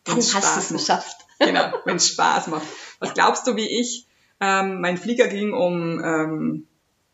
Dann 0.05 0.17
hast 0.17 0.33
du 0.55 0.59
es 0.77 0.81
geschafft. 0.81 1.24
Genau, 1.45 1.73
wenn 1.85 1.97
es 1.97 2.09
Spaß 2.09 2.47
macht. 2.47 2.65
Was 2.99 3.13
glaubst 3.13 3.47
du, 3.47 3.55
wie 3.55 3.79
ich? 3.79 4.07
Ähm, 4.39 4.81
mein 4.81 4.97
Flieger 4.97 5.27
ging 5.27 5.53
um, 5.53 6.03
ähm, 6.03 6.67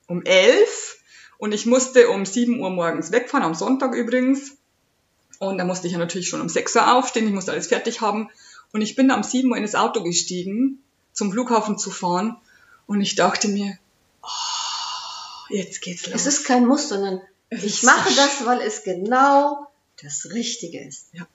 um 0.08 0.24
elf 0.24 0.98
und 1.38 1.54
ich 1.54 1.66
musste 1.66 2.10
um 2.10 2.26
7 2.26 2.60
Uhr 2.60 2.70
morgens 2.70 3.12
wegfahren, 3.12 3.46
am 3.46 3.56
Sonntag 3.56 3.94
übrigens. 3.94 4.58
Und 5.40 5.58
da 5.58 5.66
musste 5.66 5.88
ich 5.88 5.94
ja 5.94 6.00
natürlich 6.00 6.30
schon 6.30 6.42
um 6.42 6.50
6 6.50 6.76
Uhr 6.76 6.94
aufstehen, 6.94 7.28
ich 7.28 7.34
musste 7.34 7.52
alles 7.52 7.68
fertig 7.68 8.02
haben. 8.02 8.30
Und 8.74 8.82
ich 8.82 8.96
bin 8.96 9.12
um 9.12 9.24
7 9.24 9.50
Uhr 9.50 9.58
in 9.58 9.64
das 9.64 9.76
Auto 9.76 10.04
gestiegen, 10.04 10.84
zum 11.14 11.32
Flughafen 11.32 11.78
zu 11.78 11.92
fahren. 11.92 12.38
Und 12.86 13.02
ich 13.02 13.16
dachte 13.16 13.48
mir, 13.48 13.78
oh, 14.22 14.28
jetzt 15.50 15.82
geht's 15.82 16.06
los. 16.08 16.16
Es 16.16 16.28
ist 16.28 16.46
kein 16.46 16.66
Muss, 16.66 16.90
sondern 16.90 17.22
ich 17.50 17.84
mache 17.84 18.14
das, 18.16 18.46
weil 18.46 18.62
es 18.62 18.84
genau 18.84 19.68
das 20.02 20.30
Richtige 20.34 20.86
ist. 20.86 21.08
Ja, 21.14 21.28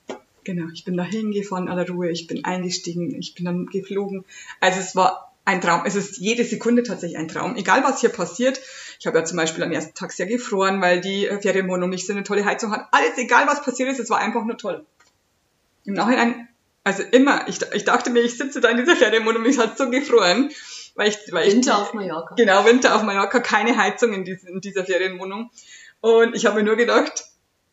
genau. 0.46 0.68
Ich 0.72 0.84
bin 0.84 0.96
da 0.96 1.02
hingefahren 1.04 1.66
in 1.66 1.70
aller 1.72 1.86
Ruhe. 1.86 2.08
Ich 2.10 2.26
bin 2.26 2.44
eingestiegen. 2.46 3.14
Ich 3.18 3.34
bin 3.34 3.44
dann 3.44 3.66
geflogen. 3.66 4.24
Also 4.60 4.80
es 4.80 4.96
war 4.96 5.34
ein 5.44 5.60
Traum. 5.60 5.82
Es 5.84 5.94
ist 5.94 6.16
jede 6.16 6.44
Sekunde 6.44 6.82
tatsächlich 6.82 7.18
ein 7.18 7.28
Traum. 7.28 7.54
Egal 7.56 7.84
was 7.84 8.00
hier 8.00 8.08
passiert. 8.08 8.58
Ich 8.98 9.06
habe 9.06 9.18
ja 9.18 9.24
zum 9.24 9.36
Beispiel 9.36 9.62
am 9.62 9.72
ersten 9.72 9.94
Tag 9.94 10.12
sehr 10.12 10.26
gefroren, 10.26 10.80
weil 10.80 11.00
die 11.02 11.28
Ferienwohnung 11.42 11.90
nicht 11.90 12.06
so 12.06 12.14
eine 12.14 12.22
tolle 12.24 12.44
Heizung 12.46 12.72
hat. 12.72 12.86
Alles 12.92 13.18
egal 13.18 13.46
was 13.46 13.62
passiert 13.62 13.90
ist, 13.90 14.00
es 14.00 14.08
war 14.08 14.18
einfach 14.18 14.44
nur 14.44 14.56
toll. 14.56 14.86
Im 15.84 15.94
Nachhinein, 15.94 16.48
also 16.82 17.02
immer, 17.02 17.46
ich, 17.48 17.60
ich 17.74 17.84
dachte 17.84 18.10
mir, 18.10 18.20
ich 18.22 18.36
sitze 18.38 18.60
da 18.60 18.70
in 18.70 18.76
dieser 18.78 18.96
Ferienwohnung 18.96 19.42
und 19.44 19.48
ich 19.48 19.58
hat 19.58 19.76
so 19.78 19.88
gefroren, 19.90 20.50
weil 20.96 21.08
ich, 21.10 21.18
weil 21.30 21.46
ich 21.46 21.54
Winter 21.54 21.78
auf 21.78 21.94
Mallorca. 21.94 22.34
Genau, 22.34 22.64
Winter 22.64 22.96
auf 22.96 23.02
Mallorca, 23.04 23.38
keine 23.40 23.76
Heizung 23.76 24.12
in, 24.14 24.24
dies- 24.24 24.44
in 24.44 24.60
dieser 24.60 24.84
Ferienwohnung. 24.84 25.50
Und 26.00 26.34
ich 26.34 26.46
habe 26.46 26.56
mir 26.56 26.64
nur 26.64 26.76
gedacht, 26.76 27.24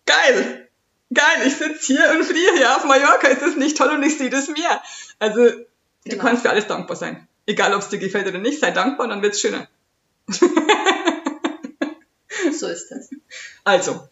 geil, 0.06 0.70
geil, 1.14 1.46
ich 1.48 1.56
sitze 1.56 1.94
hier 1.94 2.12
und 2.18 2.24
friere 2.24 2.56
hier 2.58 2.76
auf 2.76 2.86
Mallorca, 2.86 3.28
ist 3.28 3.42
das 3.42 3.56
nicht 3.56 3.78
toll 3.78 3.90
und 3.90 4.04
ich 4.04 4.18
sehe 4.18 4.30
das 4.30 4.48
Meer. 4.50 4.82
Also, 5.20 5.50
du 5.50 5.66
Genau. 6.06 6.24
kannst 6.24 6.44
für 6.44 6.50
alles 6.50 6.68
dankbar 6.68 6.96
sein. 6.98 7.28
Egal, 7.46 7.74
ob 7.74 7.82
es 7.82 7.90
dir 7.90 7.98
gefällt 8.00 8.28
oder 8.28 8.40
nicht, 8.40 8.60
sei 8.60 8.72
dankbar, 8.72 9.08
dann 9.08 9.22
wird's 9.22 9.40
schöner. 9.42 9.68
So 12.52 12.68
ist 12.68 12.90
das. 12.92 13.10
Also, 13.64 14.08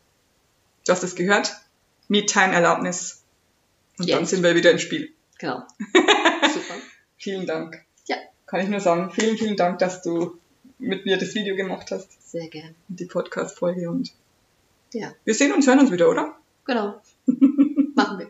du 0.85 0.91
hast 0.91 1.03
es 1.03 1.15
gehört, 1.15 1.53
Me-Time-Erlaubnis. 2.07 3.23
Und 3.99 4.09
dann 4.09 4.21
Jetzt. 4.21 4.29
sind 4.31 4.43
wir 4.43 4.55
wieder 4.55 4.71
im 4.71 4.79
Spiel. 4.79 5.13
Genau. 5.37 5.63
Super. 6.53 6.75
Vielen 7.17 7.45
Dank. 7.45 7.83
Ja, 8.07 8.17
Kann 8.45 8.61
ich 8.61 8.67
nur 8.69 8.79
sagen, 8.79 9.11
vielen, 9.11 9.37
vielen 9.37 9.57
Dank, 9.57 9.79
dass 9.79 10.01
du 10.01 10.37
mit 10.79 11.05
mir 11.05 11.17
das 11.17 11.35
Video 11.35 11.55
gemacht 11.55 11.91
hast 11.91 12.09
sehr 12.31 12.47
gern. 12.47 12.73
und 12.89 12.99
die 12.99 13.05
Podcast-Folge 13.05 13.89
und 13.89 14.11
Ja, 14.93 15.13
wir 15.25 15.35
sehen 15.35 15.51
uns, 15.53 15.67
hören 15.67 15.79
uns 15.79 15.91
wieder, 15.91 16.09
oder? 16.09 16.35
Genau. 16.65 17.01
Machen 17.95 18.19
wir. 18.19 18.27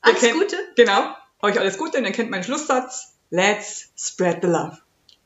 Alles 0.00 0.20
kennt- 0.20 0.34
Gute. 0.34 0.56
Genau. 0.76 1.14
Euch 1.40 1.58
alles 1.58 1.78
Gute 1.78 1.98
und 1.98 2.04
ihr 2.04 2.12
kennt 2.12 2.30
meinen 2.30 2.44
Schlusssatz. 2.44 3.14
Let's 3.30 3.90
spread 3.96 4.38
the 4.42 4.48
love. 4.48 4.78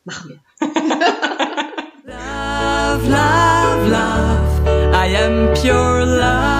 Machen 0.04 0.40
wir. 0.60 0.68
Love, 2.04 3.08
love, 3.08 3.88
love. 3.88 4.92
I 4.94 5.16
am 5.16 5.54
pure 5.54 6.04
love. 6.04 6.51